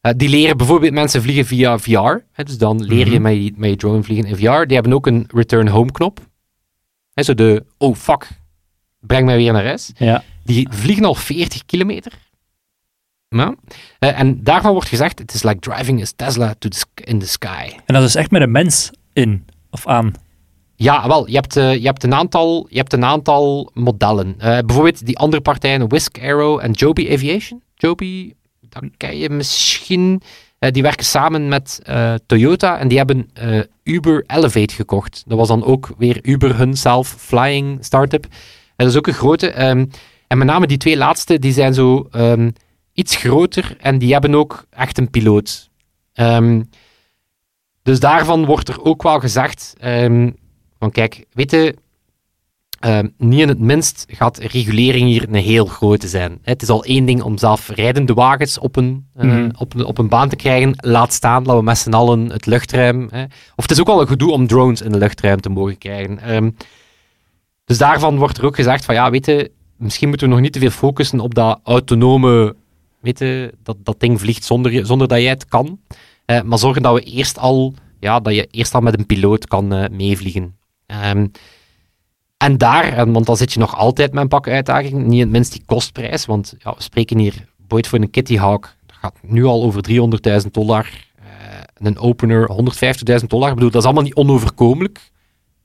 Eh, 0.02 0.12
die 0.18 0.30
leren 0.30 0.58
bijvoorbeeld 0.58 0.94
mensen 0.94 1.22
vliegen 1.22 1.46
via 1.46 1.78
VR. 1.78 2.24
Hè, 2.32 2.44
dus 2.44 2.58
dan 2.58 2.84
leer 2.84 3.06
je 3.06 3.12
Mhm. 3.20 3.22
met, 3.22 3.34
je 3.44 3.54
met 3.56 3.70
je 3.70 3.76
drone 3.76 4.04
vliegen 4.04 4.26
in 4.30 4.36
VR. 4.36 4.66
Die 4.66 4.74
hebben 4.76 4.94
ook 4.94 5.08
een 5.08 5.28
return 5.34 5.68
home 5.68 5.92
knop. 5.92 6.20
Hè, 7.14 7.24
zo 7.24 7.34
de, 7.34 7.66
oh 7.78 7.96
fuck, 7.96 8.28
breng 9.00 9.26
mij 9.26 9.36
weer 9.38 9.54
naar 9.54 9.66
huis. 9.66 9.92
Ja. 9.98 10.24
Die 10.44 10.68
vliegen 10.72 11.06
al 11.06 11.16
40 11.16 11.66
kilometer. 11.66 12.12
Ja. 13.30 13.56
Eh, 14.00 14.20
en 14.20 14.44
daarvan 14.44 14.72
wordt 14.72 14.88
gezegd, 14.88 15.20
het 15.20 15.34
is 15.34 15.44
like 15.44 15.60
driving 15.60 16.02
a 16.02 16.06
Tesla 16.16 16.56
to 16.60 16.70
the 16.70 16.84
in 16.96 17.20
the 17.20 17.28
sky. 17.28 17.70
En 17.86 17.94
dat 17.94 18.04
is 18.04 18.16
echt 18.16 18.32
met 18.32 18.42
een 18.42 18.52
mens 18.52 18.92
in 19.14 19.46
of 19.70 19.88
aan. 19.88 20.14
Ja, 20.78 21.08
wel, 21.08 21.28
je 21.28 21.36
hebt, 21.36 21.56
eh, 21.56 21.76
je 21.76 21.86
hebt, 21.86 22.04
een, 22.04 22.14
aantal, 22.14 22.68
je 22.70 22.78
hebt 22.78 22.94
een 22.94 23.06
aantal 23.06 23.72
modellen. 23.74 24.36
Eh, 24.38 24.58
bijvoorbeeld 24.66 25.06
die 25.06 25.18
andere 25.18 25.42
partijen, 25.42 25.88
Whisk 25.88 26.20
Aero 26.22 26.58
en 26.58 26.72
Joby 26.72 27.10
Aviation. 27.12 27.62
Joby, 27.76 28.34
dat 28.70 28.84
ken 28.98 29.18
je 29.18 29.30
misschien. 29.30 30.22
Eh, 30.60 30.72
die 30.72 30.82
werken 30.82 31.06
samen 31.06 31.48
met 31.48 31.82
Toyota 32.26 32.78
en 32.78 32.88
die 32.88 32.98
hebben 32.98 33.30
Uber 33.84 34.24
Elevate 34.28 34.76
gekocht. 34.76 35.24
Dat 35.28 35.38
was 35.38 35.48
dan 35.48 35.64
ook 35.64 35.94
weer 35.98 36.20
Uber 36.22 36.58
hun 36.58 36.78
self-flying 36.78 37.86
startup. 37.86 38.24
En 38.24 38.32
dat 38.86 38.88
is 38.88 38.96
ook 38.96 39.08
een 39.08 39.14
grote. 39.14 39.52
ehm, 39.52 39.86
en 40.28 40.38
met 40.38 40.48
name 40.48 40.68
die 40.68 40.78
twee 40.78 40.98
laatste, 40.98 41.40
die 41.40 41.54
zijn 41.54 41.74
zo 41.74 42.08
ehm, 42.12 42.52
iets 42.94 43.16
groter 43.16 43.76
en 43.80 43.98
die 43.98 44.12
hebben 44.12 44.36
ook 44.36 44.66
echt 44.70 44.98
een 44.98 45.10
piloot. 45.10 45.70
Ehm, 46.14 46.62
dus 47.84 48.00
daarvan 48.00 48.46
wordt 48.46 48.70
er 48.70 48.84
ook 48.84 49.04
wel 49.04 49.20
gezegd, 49.20 49.74
van 50.86 50.94
kijk, 50.94 51.26
weet 51.34 51.52
je, 51.52 51.76
ehm, 52.80 53.08
niet 53.18 53.40
in 53.40 53.48
het 53.48 53.60
minst 53.60 54.06
gaat 54.08 54.38
regulering 54.38 55.08
hier 55.08 55.26
een 55.28 55.36
heel 55.36 55.66
grote 55.66 56.08
zijn. 56.08 56.40
Het 56.42 56.62
is 56.62 56.70
al 56.70 56.84
één 56.84 57.06
ding 57.06 57.22
om 57.22 57.38
zelf 57.38 57.70
rijdende 57.70 58.14
wagens 58.14 58.60
op 58.60 58.76
een, 58.76 59.06
eh, 59.16 59.26
Mhm. 59.26 59.50
op, 59.58 59.74
een, 59.74 59.86
op 59.86 59.98
een 59.98 60.10
baan 60.10 60.30
te 60.30 60.36
krijgen. 60.36 60.74
Laat 60.76 61.14
staan 61.14 61.44
dat 61.44 61.56
we 61.58 61.64
met 61.64 61.78
z'n 61.78 61.94
allen 61.94 62.32
het 62.32 62.46
luchtruim... 62.46 63.08
Hè. 63.12 63.24
Of 63.56 63.64
het 63.64 63.72
is 63.72 63.80
ook 63.80 63.88
al 63.90 64.02
een 64.02 64.08
gedoe 64.08 64.32
om 64.32 64.48
drones 64.48 64.82
in 64.82 64.92
de 64.92 64.98
luchtruim 64.98 65.42
te 65.42 65.50
mogen 65.50 65.78
krijgen. 65.78 66.20
Ehm, 66.20 66.50
dus 67.66 67.78
daarvan 67.78 68.18
wordt 68.18 68.38
er 68.38 68.46
ook 68.46 68.56
gezegd 68.56 68.86
van 68.86 68.96
ja, 68.96 69.10
weet 69.12 69.26
je, 69.26 69.52
misschien 69.78 70.08
moeten 70.10 70.28
we 70.28 70.34
nog 70.34 70.44
niet 70.44 70.54
te 70.54 70.60
veel 70.60 70.70
focussen 70.70 71.20
op 71.20 71.36
dat 71.36 71.60
autonome... 71.64 72.56
Weet 73.00 73.20
je, 73.20 73.54
dat, 73.64 73.78
dat 73.84 74.00
ding 74.00 74.20
vliegt 74.20 74.44
zonder, 74.44 74.86
zonder 74.86 75.08
dat 75.08 75.20
jij 75.20 75.30
het 75.30 75.46
kan. 75.46 75.80
Eh, 76.26 76.42
maar 76.42 76.58
zorgen 76.58 76.82
dat 76.82 76.94
we 76.94 77.02
eerst 77.02 77.38
al 77.38 77.74
ja, 78.00 78.20
dat 78.20 78.36
je 78.36 78.48
eerst 78.52 78.74
al 78.74 78.82
met 78.82 78.98
een 79.00 79.06
piloot 79.06 79.48
kan 79.48 79.74
eh, 79.74 79.90
meevliegen. 79.90 80.56
Ehm, 80.86 81.28
en 82.38 82.58
daar, 82.58 82.94
en, 82.94 83.12
want 83.12 83.26
dan 83.26 83.38
zit 83.38 83.54
je 83.54 83.60
nog 83.60 83.76
altijd 83.76 84.14
met 84.14 84.22
een 84.24 84.28
pak 84.30 84.48
uitdaging, 84.48 85.06
niet 85.06 85.20
het 85.20 85.30
minst 85.30 85.52
die 85.52 85.64
kostprijs, 85.66 86.26
want 86.26 86.56
ja, 86.58 86.74
we 86.78 86.82
spreken 86.84 87.18
hier 87.18 87.34
Boyd 87.58 87.88
voor 87.88 88.00
een 88.00 88.10
Kitty 88.10 88.38
Hawk, 88.38 88.76
dat 88.86 88.96
gaat 88.98 89.16
nu 89.22 89.46
al 89.46 89.64
over 89.64 89.82
300.000 89.82 90.54
dollar, 90.54 90.90
eh, 91.16 91.26
een 91.74 91.98
opener 91.98 92.52
150.000 92.52 93.30
dollar. 93.30 93.50
Ik 93.50 93.56
bedoel, 93.56 93.70
dat 93.70 93.80
is 93.82 93.86
allemaal 93.86 94.04
niet 94.04 94.16
onoverkomelijk, 94.16 95.12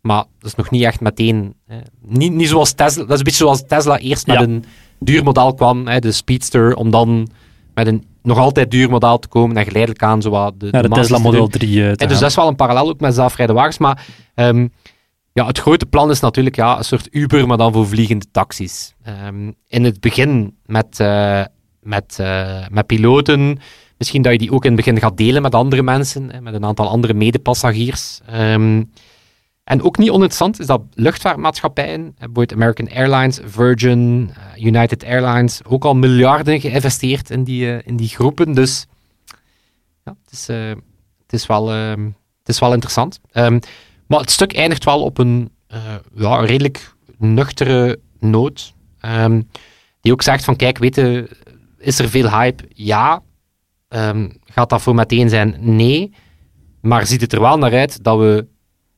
maar 0.01 0.25
dat 0.39 0.51
is 0.51 0.55
nog 0.55 0.71
niet 0.71 0.83
echt 0.83 1.01
meteen, 1.01 1.55
eh, 1.67 1.77
niet, 2.01 2.33
niet 2.33 2.49
zoals 2.49 2.73
Tesla, 2.73 3.03
dat 3.03 3.13
is 3.13 3.19
een 3.19 3.25
beetje 3.25 3.45
zoals 3.45 3.67
Tesla 3.67 3.99
eerst 3.99 4.27
met 4.27 4.37
Ja. 4.37 4.43
een 4.43 4.65
duur 4.99 5.23
model 5.23 5.55
kwam, 5.55 5.87
hè, 5.87 5.99
de 5.99 6.13
Speedster, 6.13 6.75
om 6.75 6.91
dan 6.91 7.29
met 7.75 7.87
een 7.87 8.05
nog 8.23 8.39
altijd 8.39 8.71
duur 8.71 8.91
model 8.91 9.19
te 9.19 9.29
komen 9.29 9.57
en 9.57 9.65
geleidelijk 9.65 10.03
aan 10.03 10.23
zo 10.23 10.31
wat 10.31 10.61
de, 10.61 10.71
de 10.71 10.89
Tesla 10.89 11.17
te 11.17 11.23
Model 11.23 11.41
doen. 11.41 11.51
3 11.51 11.69
eh, 11.69 11.93
te 11.93 12.03
Ja, 12.05 12.11
dus 12.11 12.19
dat 12.19 12.31
is 12.31 12.37
wel 12.37 12.49
een 12.49 12.57
parallel 12.57 12.89
ook 12.89 13.01
met 13.01 13.15
zelfrijdende 13.15 13.61
wagens. 13.61 13.79
Maar 13.79 14.07
ehm, 14.35 14.67
ja, 15.33 15.47
het 15.47 15.59
grote 15.59 15.87
plan 15.87 16.11
is 16.11 16.21
natuurlijk 16.21 16.57
ja, 16.57 16.79
een 16.79 16.85
soort 16.85 17.09
Uber, 17.11 17.47
maar 17.47 17.57
dan 17.57 17.73
voor 17.73 17.87
vliegende 17.87 18.27
taxis. 18.31 18.95
Ehm, 19.03 19.53
in 19.67 19.85
het 19.85 20.01
begin 20.01 20.57
met, 20.67 21.01
eh, 21.01 21.45
met, 21.81 22.17
eh, 22.19 22.67
met 22.71 22.87
piloten. 22.87 23.59
Misschien 23.99 24.23
dat 24.23 24.33
je 24.33 24.39
die 24.39 24.53
ook 24.53 24.65
in 24.65 24.73
het 24.73 24.85
begin 24.85 25.01
gaat 25.01 25.17
delen 25.17 25.43
met 25.43 25.55
andere 25.55 25.83
mensen, 25.83 26.31
met 26.43 26.55
een 26.55 26.65
aantal 26.65 26.89
andere 26.89 27.15
medepassagiers. 27.15 28.21
Ehm, 28.27 28.83
en 29.65 29.83
ook 29.83 29.99
niet 29.99 30.11
oninteressant 30.11 30.61
is 30.61 30.67
dat 30.67 30.83
luchtvaartmaatschappijen, 30.95 32.15
bijvoorbeeld 32.19 32.53
American 32.53 32.89
Airlines, 32.89 33.41
Virgin, 33.45 34.31
eh, 34.35 34.65
United 34.65 35.05
Airlines, 35.05 35.65
ook 35.65 35.85
al 35.85 35.95
miljarden 35.95 36.61
geïnvesteerd 36.61 37.31
in 37.31 37.45
die, 37.45 37.83
in 37.83 37.97
die 37.97 38.09
groepen. 38.09 38.55
Dus 38.55 38.87
ja, 40.05 40.17
het 40.25 40.33
is, 40.33 40.47
het 41.23 41.33
is, 41.33 41.47
wel, 41.47 41.73
ehm, 41.73 42.05
het 42.39 42.49
is 42.49 42.59
wel 42.59 42.73
interessant. 42.73 43.21
Maar 44.11 44.21
het 44.21 44.31
stuk 44.31 44.53
eindigt 44.53 44.85
wel 44.85 45.03
op 45.03 45.19
een 45.19 45.51
eh, 45.67 45.79
ja, 46.15 46.41
redelijk 46.41 46.95
nuchtere 47.19 47.99
noot. 48.19 48.75
Ehm, 49.01 49.43
die 50.01 50.13
ook 50.13 50.23
zegt 50.23 50.45
van, 50.45 50.57
kijk, 50.57 50.79
weten, 50.79 51.29
is 51.79 51.99
er 51.99 52.09
veel 52.09 52.31
hype? 52.31 52.65
Ja. 52.75 53.23
Ehm, 53.89 54.29
gaat 54.45 54.71
dat 54.71 54.83
voor 54.83 54.95
meteen 54.95 55.29
zijn? 55.29 55.57
Nee. 55.61 56.13
Maar 56.81 57.07
ziet 57.07 57.21
het 57.21 57.33
er 57.33 57.41
wel 57.41 57.59
naar 57.59 57.73
uit 57.73 58.05
dat 58.05 58.19
we 58.19 58.47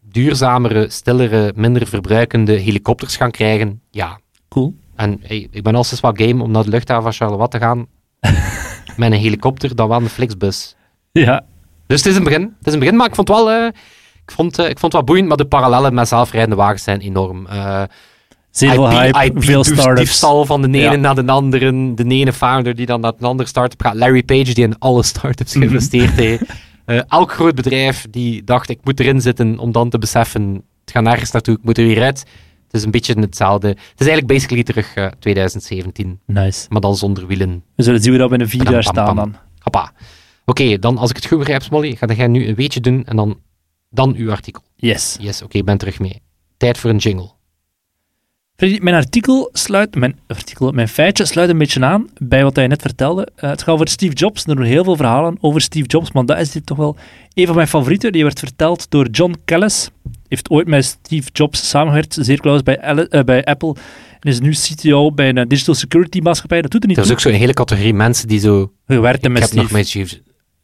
duurzamere, 0.00 0.90
stillere, 0.90 1.52
minder 1.56 1.86
verbruikende 1.86 2.52
helikopters 2.52 3.16
gaan 3.16 3.30
krijgen? 3.30 3.80
Ja. 3.90 4.20
Cool. 4.48 4.74
En 4.94 5.18
hey, 5.22 5.48
ik 5.50 5.62
ben 5.62 5.74
al 5.74 5.84
sinds 5.84 6.02
wel 6.02 6.14
game 6.14 6.42
om 6.42 6.50
naar 6.50 6.64
de 6.64 6.70
luchthaven 6.70 7.02
van 7.02 7.12
Charleroi 7.12 7.48
te 7.48 7.58
gaan 7.58 7.86
met 8.96 9.12
een 9.12 9.18
helikopter 9.18 9.74
dan 9.74 9.88
wel 9.88 10.00
een 10.00 10.08
Flixbus. 10.08 10.76
Ja, 11.12 11.44
Dus 11.86 12.02
het 12.02 12.06
is 12.06 12.16
een 12.16 12.24
begin. 12.24 12.42
Het 12.42 12.66
is 12.66 12.72
een 12.72 12.78
begin, 12.78 12.96
maar 12.96 13.06
ik 13.06 13.14
vond 13.14 13.28
het 13.28 13.36
wel, 13.36 13.50
eh, 13.50 13.68
ik 14.26 14.30
vond, 14.32 14.58
eh, 14.58 14.64
ik 14.68 14.78
vond 14.78 14.82
het 14.82 14.92
wel 14.92 15.04
boeiend, 15.04 15.28
maar 15.28 15.36
de 15.36 15.44
parallellen 15.46 15.94
met 15.94 16.08
zelfrijdende 16.08 16.56
wagens 16.56 16.82
zijn 16.82 17.00
enorm. 17.00 17.46
Eh 17.46 17.82
zeer 18.50 18.70
veel 18.70 18.90
hype, 18.90 19.40
veel 19.40 19.62
dief- 19.62 19.72
startups. 19.74 20.00
diefstal 20.00 20.44
van 20.44 20.62
de 20.62 20.68
ene 20.68 20.78
Ja. 20.78 20.94
naar 20.94 21.14
de 21.14 21.26
andere, 21.32 21.94
de 21.94 22.04
ene 22.04 22.32
founder 22.32 22.74
die 22.74 22.86
dan 22.86 23.00
naar 23.00 23.12
een 23.18 23.26
andere 23.26 23.48
start-up 23.48 23.80
gaat. 23.82 23.94
Larry 23.94 24.22
Page 24.22 24.54
die 24.54 24.64
in 24.64 24.78
alle 24.78 25.02
startups 25.02 25.54
Mhm. 25.54 25.64
geïnvesteerd 25.66 26.12
heeft. 26.12 26.42
Eh, 26.84 27.00
elk 27.08 27.32
groot 27.32 27.54
bedrijf 27.54 28.06
die 28.10 28.44
dacht, 28.44 28.68
ik 28.68 28.78
moet 28.82 29.00
erin 29.00 29.20
zitten 29.20 29.58
om 29.58 29.72
dan 29.72 29.88
te 29.90 29.98
beseffen, 29.98 30.54
het 30.84 30.90
gaat 30.90 31.02
nergens 31.02 31.30
naartoe, 31.30 31.54
ik 31.56 31.64
moet 31.64 31.78
er 31.78 31.84
weer 31.86 32.02
uit. 32.02 32.18
Het 32.18 32.72
is 32.80 32.82
een 32.82 32.90
beetje 32.90 33.14
hetzelfde. 33.20 33.68
Het 33.68 33.78
is 34.00 34.06
eigenlijk 34.06 34.26
basically 34.26 34.62
terug 34.62 34.94
eh, 34.94 35.06
2017, 35.18 36.20
Nice. 36.26 36.66
maar 36.68 36.80
dan 36.80 36.96
zonder 36.96 37.26
wielen. 37.26 37.62
We 37.76 37.82
zullen 37.82 38.00
zien 38.00 38.10
hoe 38.10 38.18
dat 38.20 38.28
binnen 38.28 38.48
vier 38.48 38.62
Pam, 38.62 38.72
jaar 38.72 38.82
pam, 38.82 38.92
staan 38.92 39.06
pam. 39.06 39.16
dan. 39.16 39.34
Hoppa. 39.58 39.92
Oké, 40.44 40.78
dan 40.78 40.98
als 40.98 41.10
ik 41.10 41.16
het 41.16 41.26
goed 41.26 41.38
begrijp, 41.38 41.62
Smolly, 41.62 41.96
ga 41.96 42.06
jij 42.14 42.26
nu 42.26 42.46
een 42.48 42.54
weetje 42.54 42.80
doen 42.80 43.04
en 43.04 43.16
dan, 43.16 43.38
dan 43.92 44.14
uw 44.16 44.30
artikel. 44.30 44.62
Yes. 44.76 45.16
Yes, 45.20 45.42
oké, 45.42 45.58
ik 45.58 45.64
ben 45.64 45.78
terug 45.78 45.98
mee. 46.00 46.22
Tijd 46.56 46.78
voor 46.78 46.90
een 46.90 46.96
jingle. 46.96 47.30
Freddy, 48.56 48.78
mijn 48.82 48.96
artikel 48.96 49.48
sluit, 49.52 49.94
mijn, 49.94 50.18
artikel, 50.26 50.72
mijn 50.72 50.88
feitje 50.88 51.24
sluit 51.24 51.50
een 51.50 51.58
beetje 51.58 51.84
aan 51.84 52.06
bij 52.18 52.42
wat 52.42 52.56
hij 52.56 52.66
net 52.66 52.80
vertelde. 52.82 53.28
Eh, 53.34 53.50
het 53.50 53.62
gaat 53.62 53.74
over 53.74 53.88
Steve 53.88 54.12
Jobs. 54.14 54.44
Er 54.46 54.56
doen 54.56 54.64
heel 54.64 54.84
veel 54.84 54.96
verhalen 54.96 55.36
over 55.40 55.60
Steve 55.60 55.86
Jobs, 55.86 56.12
maar 56.12 56.24
dat 56.26 56.38
is 56.38 56.50
dit 56.50 56.66
toch 56.66 56.76
wel 56.76 56.96
een 57.34 57.46
van 57.46 57.54
mijn 57.54 57.68
favorieten. 57.68 58.12
Die 58.12 58.22
werd 58.22 58.38
verteld 58.38 58.86
door 58.90 59.08
John 59.08 59.34
Callis. 59.44 59.90
Heeft 60.28 60.50
ooit 60.50 60.66
met 60.66 60.84
Steve 60.84 61.28
Jobs 61.32 61.68
samengewerkt, 61.68 62.16
zeer 62.20 62.40
close 62.40 62.62
bij, 62.62 62.78
eh, 62.78 63.24
bij 63.24 63.44
Apple. 63.44 63.74
En 64.20 64.30
is 64.30 64.40
nu 64.40 64.50
CTO 64.50 65.12
bij 65.12 65.28
een 65.28 65.38
eh, 65.38 65.46
digital 65.48 65.74
security 65.74 66.18
maatschappij. 66.18 66.62
Dat 66.62 66.70
doet 66.70 66.82
er 66.82 66.88
niet 66.88 66.96
Er 66.96 67.02
is 67.02 67.08
toe. 67.08 67.16
ook 67.18 67.22
zo'n 67.22 67.32
hele 67.40 67.52
categorie 67.54 67.94
mensen 67.94 68.28
die 68.28 68.38
zo... 68.40 68.72
Gewerkt 68.86 69.24
Ik 69.24 69.30
met 69.30 69.40
heb 69.40 69.50
Steve. 69.50 69.62
nog 69.62 69.72
met 69.72 69.88
Steve... 69.88 70.22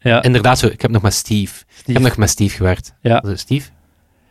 ja, 0.08 0.22
Inderdaad, 0.22 0.58
zo, 0.58 0.66
ik 0.66 0.82
heb 0.82 0.90
nog 0.90 1.02
met 1.02 1.14
Steve. 1.14 1.64
Ik 1.86 1.92
heb 1.94 2.02
nog 2.02 2.16
met 2.16 2.30
Steve 2.30 2.56
gewerkt. 2.56 2.94
Ja. 3.00 3.16
Also, 3.16 3.36
Steve? 3.36 3.68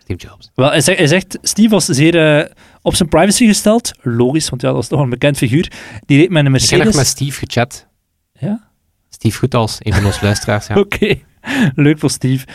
Steve 0.02 0.28
Jobs. 0.28 0.52
Wel, 0.56 0.70
hij, 0.70 0.82
zegt, 0.82 0.98
hij 0.98 1.08
zegt, 1.08 1.38
Steve 1.42 1.70
was 1.70 1.86
zeer 1.86 2.38
eh, 2.38 2.50
op 2.82 2.96
zijn 2.96 3.10
privacy 3.10 3.46
gesteld. 3.46 3.92
Logisch, 4.02 4.50
want 4.50 4.62
ja, 4.62 4.68
dat 4.68 4.78
was 4.78 4.88
toch 4.88 5.00
een 5.00 5.10
bekend 5.10 5.38
figuur. 5.38 5.72
Die 6.06 6.18
reed 6.20 6.30
met 6.30 6.46
een 6.46 6.56
Ik 6.56 6.62
heb 6.62 6.70
nog 6.70 6.78
Mercedes. 6.80 6.96
met 6.96 7.08
Steve 7.08 7.46
gechat. 7.46 7.88
Ja? 8.40 8.68
Steve 9.10 9.38
Goethals, 9.38 9.78
een 9.80 9.94
van 9.94 10.06
onze 10.06 10.20
luisteraars. 10.30 10.68
Ja. 10.68 10.76
Oké, 10.80 11.16
leuk 11.76 12.00
voor 12.00 12.10
Steve. 12.10 12.46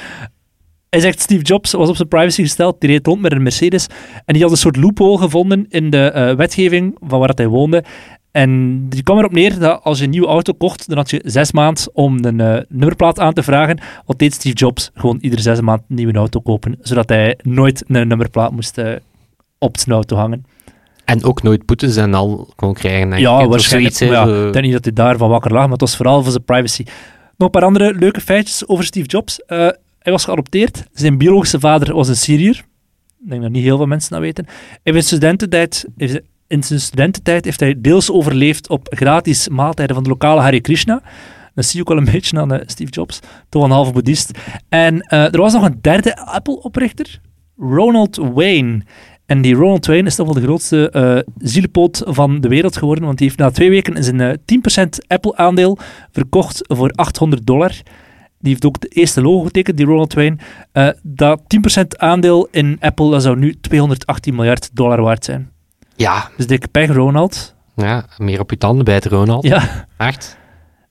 Hij 0.89 1.01
zegt 1.01 1.21
Steve 1.21 1.43
Jobs 1.43 1.73
was 1.73 1.89
op 1.89 1.97
zijn 1.97 2.09
privacy 2.09 2.43
gesteld, 2.43 2.81
die 2.81 2.91
reed 2.91 3.07
rond 3.07 3.21
met 3.21 3.33
een 3.33 3.43
Mercedes 3.43 3.87
en 4.25 4.35
die 4.35 4.43
had 4.43 4.51
een 4.51 4.57
soort 4.57 4.77
loophole 4.77 5.19
gevonden 5.19 5.67
in 5.69 5.91
de 5.91 6.11
eh, 6.11 6.35
wetgeving 6.35 6.97
van 7.01 7.19
waar 7.19 7.29
dat 7.29 7.39
hij 7.39 7.47
woonde. 7.47 7.85
En 8.33 8.81
die 8.89 9.03
kwam 9.03 9.19
erop 9.19 9.33
neer 9.33 9.59
dat 9.59 9.81
als 9.83 9.99
je 9.99 10.05
een 10.05 10.11
nieuwe 10.11 10.27
auto 10.27 10.53
kocht, 10.53 10.89
dan 10.89 10.97
had 10.97 11.11
je 11.11 11.21
zes 11.25 11.53
maanden 11.53 11.91
om 11.93 12.25
een 12.25 12.41
eh, 12.41 12.63
nummerplaat 12.69 13.19
aan 13.19 13.33
te 13.33 13.43
vragen. 13.43 13.79
Wat 14.07 14.19
deed 14.19 14.35
Steve 14.35 14.57
Jobs? 14.57 14.91
Gewoon 14.95 15.19
iedere 15.21 15.43
zes 15.43 15.61
maanden 15.61 15.85
een 15.89 15.95
nieuwe 15.95 16.13
auto 16.13 16.41
kopen, 16.41 16.79
zodat 16.81 17.09
hij 17.09 17.39
nooit 17.43 17.85
een 17.87 18.09
nummerplaat 18.09 18.53
moest 18.53 18.79
eh, 18.79 18.95
op 19.59 19.79
zijn 19.79 19.95
auto 19.95 20.17
hangen. 20.17 20.45
En 21.05 21.25
ook 21.25 21.43
nooit 21.43 21.67
boetes 21.67 21.97
en 21.97 22.15
al 22.15 22.53
kon 22.57 22.75
krijgen. 22.75 23.21
Ja, 23.21 23.47
waarschijnlijk. 23.47 23.95
zoiets, 23.95 24.17
ja, 24.17 24.47
ik 24.47 24.53
denk 24.53 24.65
niet 24.65 24.73
dat 24.73 24.85
hij 24.85 24.93
daarvan 24.93 25.29
wakker 25.29 25.53
lag, 25.53 25.63
maar 25.63 25.73
het 25.73 25.81
was 25.81 25.97
vooral 25.97 26.23
voor 26.23 26.33
zijn 26.33 26.45
privacy. 26.45 26.85
Nog 26.85 26.93
een 27.37 27.51
paar 27.51 27.65
andere 27.65 27.95
leuke 27.95 28.21
feitjes 28.21 28.69
over 28.69 28.85
Steve 28.85 29.07
Jobs. 29.07 29.45
Eh, 29.45 29.59
hij 29.99 30.13
was 30.13 30.25
geadopteerd. 30.25 30.85
Zijn 30.93 31.19
biologische 31.19 31.61
vader 31.61 31.95
was 31.95 32.09
een 32.09 32.17
Syriër. 32.17 32.65
Ik 33.25 33.31
denk 33.31 33.43
dat 33.43 33.51
niet 33.51 33.63
heel 33.63 33.77
veel 33.77 33.87
mensen 33.87 34.11
dat 34.11 34.21
weten. 34.21 34.47
In 34.83 34.93
zijn 34.93 35.05
studententijd, 35.05 35.87
in 36.53 36.63
zijn 36.63 36.81
studententijd 36.81 37.45
heeft 37.45 37.61
hij 37.61 37.81
deels 37.81 38.11
overleefd 38.11 38.69
op 38.69 38.87
gratis 38.91 39.49
maaltijden 39.49 39.95
van 39.95 40.05
de 40.05 40.11
lokale 40.11 40.41
Hare 40.41 40.61
Krishna. 40.61 41.03
Dat 41.55 41.65
zie 41.65 41.75
je 41.75 41.81
ook 41.81 41.89
wel 41.89 41.99
een 41.99 42.13
beetje 42.13 42.41
aan 42.41 42.53
eh, 42.53 42.61
Steve 42.67 42.91
Jobs. 42.91 43.21
Toch 43.49 43.65
een 43.65 43.71
halve 43.71 43.93
boeddhist. 43.93 44.39
En 44.69 45.01
eh, 45.01 45.35
er 45.35 45.41
was 45.41 45.53
nog 45.53 45.65
een 45.65 45.79
derde 45.81 46.17
Apple-oprichter, 46.17 47.21
Ronald 47.57 48.17
Wayne. 48.17 48.83
En 49.27 49.43
die 49.43 49.55
Ronald 49.55 49.87
Wayne 49.87 50.07
is 50.07 50.15
toch 50.15 50.27
wel 50.27 50.35
de 50.35 50.43
grootste 50.43 50.91
eh 50.91 51.19
zielepoot 51.39 52.03
van 52.05 52.41
de 52.41 52.49
wereld 52.49 52.77
geworden, 52.77 53.05
want 53.05 53.19
die 53.19 53.27
heeft 53.27 53.39
na 53.39 53.51
twee 53.51 53.71
weken 53.71 54.05
zijn 54.05 54.21
eh, 54.21 54.33
10% 54.85 54.89
Apple-aandeel 55.07 55.79
verkocht 56.11 56.65
voor 56.69 56.91
800 56.91 57.47
dollar. 57.47 57.73
Die 58.39 58.51
heeft 58.51 58.65
ook 58.65 58.81
de 58.81 58.89
eerste 58.89 59.23
logo 59.23 59.45
getekend, 59.45 59.77
die 59.77 59.87
Ronald 59.87 60.15
Wayne. 60.15 60.37
Dat 61.03 61.41
10% 61.79 61.83
aandeel 61.97 62.49
in 62.51 62.77
Apple 62.81 63.11
dat 63.11 63.23
zou 63.23 63.39
nu 63.39 63.55
218 63.61 64.35
miljard 64.35 64.71
dollar 64.73 65.03
waard 65.03 65.25
zijn. 65.25 65.52
Ja, 66.03 66.31
Dus 66.37 66.47
dikke 66.47 66.69
pech, 66.69 66.91
Ronald. 66.91 67.55
ja, 67.77 68.07
meer 68.19 68.41
op 68.41 68.51
je 68.51 68.59
tanden 68.59 68.85
bijten, 68.85 69.11
Ronald. 69.11 69.45
Ja, 69.47 69.87
Echt? 69.97 70.37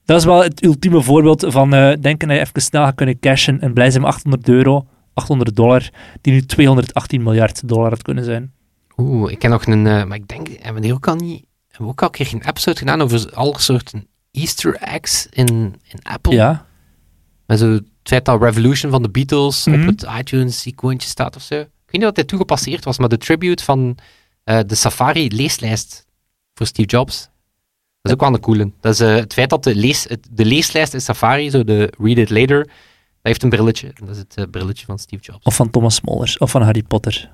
dat 0.06 0.18
is 0.18 0.26
wel 0.26 0.44
het 0.44 0.64
ultieme 0.64 1.02
voorbeeld 1.02 1.46
van 1.48 1.74
eh, 1.74 1.94
denken 2.02 2.28
dat 2.28 2.38
je 2.38 2.44
even 2.44 2.62
snel 2.62 2.84
gaat 2.84 2.96
kunnen 2.96 3.20
cashen 3.20 3.62
en 3.62 3.74
blij 3.74 3.90
zijn 3.92 4.04
met 4.04 4.12
800 4.14 4.50
euro, 4.50 4.88
800 5.14 5.56
dollar, 5.56 5.90
die 6.22 6.34
nu 6.34 6.42
218 6.46 7.24
miljard 7.24 7.68
dollar 7.68 7.90
had 7.90 8.02
kunnen 8.02 8.24
zijn. 8.24 8.52
Oeh, 8.98 9.32
ik 9.32 9.40
ken 9.40 9.50
nog 9.50 9.66
een... 9.66 9.88
eh, 9.88 10.04
maar 10.04 10.18
ik 10.18 10.28
denk, 10.28 10.48
hebben 10.48 10.74
we 10.74 10.82
die 10.82 10.94
ook 10.94 11.08
al 11.08 11.16
niet... 11.16 11.46
Hebben 11.68 11.86
we 11.86 11.92
ook 11.92 12.02
al 12.02 12.08
een 12.08 12.14
keer 12.26 12.34
een 12.34 12.48
episode 12.50 12.78
gedaan 12.78 13.02
over 13.02 13.32
alle 13.34 13.60
soorten 13.60 14.08
easter 14.32 14.76
eggs 14.76 15.28
in, 15.30 15.48
in 15.88 16.00
Apple? 16.04 16.34
Ja, 16.34 16.66
Met 17.46 17.60
zo 17.60 17.72
het 17.72 17.84
feit 18.04 18.26
dat 18.26 18.42
Revolution 18.42 18.92
van 18.92 19.02
de 19.02 19.10
Beatles 19.10 19.66
Mhm. 19.66 19.82
op 19.82 19.88
het 19.88 20.08
iTunes-icoontje 20.20 21.10
staat 21.10 21.36
of 21.36 21.42
zo. 21.42 21.56
Ik 21.56 21.68
weet 21.86 21.92
niet 21.92 22.04
wat 22.04 22.16
dit 22.16 22.28
toegepasseerd 22.28 22.84
was, 22.86 22.98
maar 22.98 23.10
de 23.10 23.18
tribute 23.18 23.64
van 23.64 23.98
eh, 24.44 24.60
de 24.66 24.76
Safari-leeslijst 24.76 26.06
voor 26.54 26.66
Steve 26.66 26.88
Jobs. 26.88 27.20
Dat 28.02 28.12
is 28.12 28.12
ook 28.12 28.20
wel 28.20 28.34
een 28.34 28.40
coole. 28.40 28.72
Dat 28.82 28.94
is 28.94 29.00
eh, 29.00 29.16
het 29.16 29.34
feit 29.34 29.50
dat 29.50 29.64
de, 29.64 29.76
lees, 29.76 30.04
het- 30.08 30.28
de 30.32 30.46
leeslijst 30.46 30.94
in 30.94 31.02
Safari, 31.02 31.50
zo 31.50 31.64
de 31.64 31.94
Read 32.00 32.18
It 32.18 32.30
Later, 32.30 32.58
dat 32.66 32.72
heeft 33.22 33.44
een 33.44 33.50
brilletje. 33.50 33.92
Dat 34.00 34.10
is 34.10 34.18
het 34.18 34.36
eh, 34.36 34.44
brilletje 34.52 34.86
van 34.86 35.00
Steve 35.00 35.22
Jobs. 35.24 35.46
of 35.46 35.56
van 35.56 35.70
Thomas 35.70 35.96
Smollers, 35.96 36.38
of 36.38 36.52
van 36.52 36.62
Harry 36.62 36.84
Potter. 36.84 37.30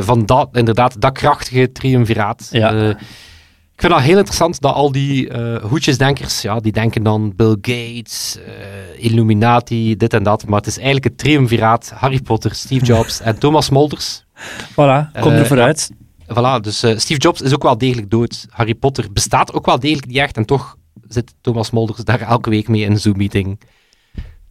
Van 0.00 0.26
dat, 0.26 0.48
inderdaad, 0.52 1.00
dat 1.00 1.12
krachtige 1.12 1.72
triumviraat. 1.72 2.48
Ja. 2.52 2.90
Ik 3.72 3.80
vind 3.88 3.92
dat 3.92 4.02
heel 4.02 4.16
interessant 4.16 4.60
dat 4.60 4.74
al 4.74 4.92
die 4.92 5.28
eh, 5.28 5.64
hoedjesdenkers, 5.64 6.42
ja, 6.42 6.60
die 6.60 6.72
denken 6.72 7.02
dan 7.02 7.32
Bill 7.36 7.56
Gates, 7.60 8.38
Illuminati, 8.96 9.96
dit 9.96 10.14
en 10.14 10.22
dat. 10.22 10.46
Maar 10.46 10.58
het 10.58 10.66
is 10.66 10.74
eigenlijk 10.76 11.04
het 11.04 11.18
triumviraat 11.18 11.90
Harry 11.94 12.20
Potter, 12.20 12.54
Steve 12.54 12.84
Jobs 12.84 13.20
en 13.28 13.38
Thomas 13.38 13.70
Molders. 13.70 14.24
Voilà, 14.70 15.20
kom 15.20 15.32
er 15.32 15.46
vooruit. 15.46 15.90
Voilà, 16.34 16.60
dus 16.60 16.82
eh, 16.82 16.98
Steve 16.98 17.20
Jobs 17.20 17.40
is 17.40 17.54
ook 17.54 17.62
wel 17.62 17.78
degelijk 17.78 18.10
dood. 18.10 18.46
Harry 18.50 18.74
Potter 18.74 19.12
bestaat 19.12 19.52
ook 19.52 19.66
wel 19.66 19.78
degelijk 19.78 20.06
niet 20.06 20.16
echt. 20.16 20.36
En 20.36 20.44
toch 20.44 20.76
zit 21.08 21.34
Thomas 21.40 21.70
Molders 21.70 21.98
daar 22.04 22.20
elke 22.20 22.50
week 22.50 22.68
mee 22.68 22.82
in 22.82 22.90
een 22.90 23.00
Zoom-meeting. 23.00 23.60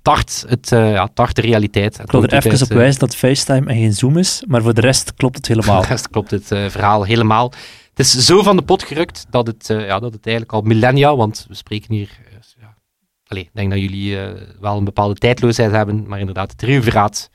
tart, 0.01 0.43
het, 0.47 0.71
eh, 0.71 0.91
ja, 0.91 1.07
tart 1.13 1.35
de 1.35 1.41
realiteit. 1.41 1.99
Ik 1.99 2.11
wil 2.11 2.23
er 2.23 2.33
even 2.33 2.61
op 2.61 2.67
wijzen 2.73 2.99
dat 2.99 3.15
FaceTime 3.15 3.69
en 3.69 3.75
geen 3.77 3.93
Zoom 3.93 4.17
is, 4.17 4.43
maar 4.47 4.61
voor 4.61 4.73
de 4.73 4.81
rest 4.81 5.13
klopt 5.13 5.35
het 5.35 5.47
helemaal. 5.47 5.75
Voor 5.75 5.83
de 5.83 5.89
rest 5.89 6.09
klopt 6.09 6.31
het 6.31 6.51
eh, 6.51 6.69
verhaal 6.69 7.03
helemaal. 7.03 7.53
Het 7.89 7.99
is 7.99 8.11
zo 8.25 8.41
van 8.43 8.55
de 8.55 8.61
pot 8.61 8.83
gerukt 8.83 9.25
dat 9.29 9.47
het, 9.47 9.69
eh, 9.69 9.85
ja, 9.85 9.99
dat 9.99 10.13
het 10.13 10.25
eigenlijk 10.25 10.55
al 10.55 10.61
millennia, 10.61 11.15
want 11.15 11.45
we 11.47 11.53
spreken 11.55 11.93
hier... 11.93 12.09
eh, 12.25 12.37
ja, 12.61 12.75
allee, 13.27 13.43
ik 13.43 13.49
denk 13.53 13.71
dat 13.71 13.79
jullie 13.79 14.19
eh, 14.19 14.41
wel 14.59 14.77
een 14.77 14.83
bepaalde 14.83 15.15
tijdloosheid 15.15 15.71
hebben, 15.71 16.07
maar 16.07 16.19
inderdaad, 16.19 16.49
het 16.49 16.57
triumviraat, 16.57 17.29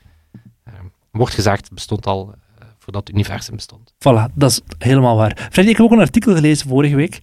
eh, 0.63 0.73
wordt 1.11 1.33
gezegd, 1.33 1.73
bestond 1.73 2.05
al 2.05 2.31
eh, 2.31 2.37
voordat 2.87 3.07
het 3.07 3.15
universum 3.17 3.55
bestond. 3.55 3.93
Voilà, 3.93 4.33
dat 4.33 4.49
is 4.51 4.61
helemaal 4.77 5.15
waar. 5.17 5.47
Freddy, 5.51 5.71
ik 5.71 5.77
heb 5.77 5.85
ook 5.85 5.91
een 5.91 5.99
artikel 5.99 6.35
gelezen 6.35 6.67
vorige 6.67 6.95
week. 6.95 7.19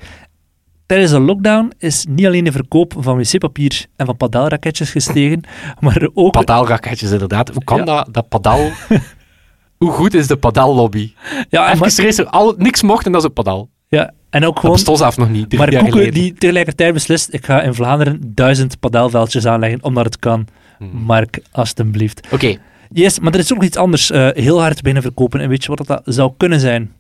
Tijdens 0.86 1.10
de 1.10 1.20
lockdown 1.20 1.72
is 1.78 2.06
niet 2.08 2.26
alleen 2.26 2.44
de 2.44 2.52
verkoop 2.52 2.94
van 2.98 3.16
wc-papier 3.16 3.86
en 3.96 4.06
van 4.06 4.16
padelraketjes 4.16 4.90
gestegen, 4.90 5.40
maar 5.80 6.08
ook... 6.14 6.32
Padaalraketjes, 6.32 7.10
inderdaad. 7.10 7.48
Hoe 7.48 7.64
kan 7.64 7.78
Ja. 7.78 7.84
dat, 7.84 8.14
dat 8.14 8.28
padel... 8.28 8.70
Hoe 9.78 9.90
goed 9.92 10.14
is 10.14 10.26
de 10.26 10.36
padellobby? 10.36 11.12
ja, 11.50 11.62
en, 11.62 11.66
Even 11.66 11.78
maar- 11.78 11.90
serieus, 11.90 12.24
al, 12.26 12.54
niks 12.56 12.82
mocht 12.82 13.06
en 13.06 13.12
dat 13.12 13.20
is 13.20 13.26
een 13.26 13.32
padel. 13.32 13.70
ja, 13.88 14.12
en 14.30 14.40
ook 14.44 14.48
Dat 14.52 14.58
gewoon... 14.58 14.74
bestond 14.74 14.98
zelf 14.98 15.16
nog 15.16 15.28
niet, 15.30 15.56
Maar 15.56 15.68
Koeken 15.70 15.90
geleden. 15.92 16.14
die 16.14 16.32
tegelijkertijd 16.34 16.92
beslist, 16.92 17.32
ik 17.32 17.44
ga 17.46 17.62
in 17.62 17.74
Vlaanderen 17.74 18.20
duizend 18.34 18.80
padelveldjes 18.80 19.46
aanleggen, 19.46 19.82
omdat 19.84 20.04
het 20.04 20.18
kan. 20.18 20.46
Hmm. 20.78 20.88
Mark, 20.92 21.38
alstublieft. 21.52 22.26
Oké, 22.32 22.56
Yes, 22.92 23.18
maar 23.18 23.32
er 23.32 23.38
is 23.38 23.52
ook 23.52 23.58
nog 23.58 23.66
iets 23.66 23.76
anders 23.76 24.10
eh, 24.10 24.28
heel 24.32 24.60
hard 24.60 24.82
binnen 24.82 25.02
verkopen. 25.02 25.40
En 25.40 25.48
weet 25.48 25.64
je 25.64 25.74
wat 25.74 25.86
dat 25.86 26.02
zou 26.04 26.32
kunnen 26.36 26.60
zijn? 26.60 26.92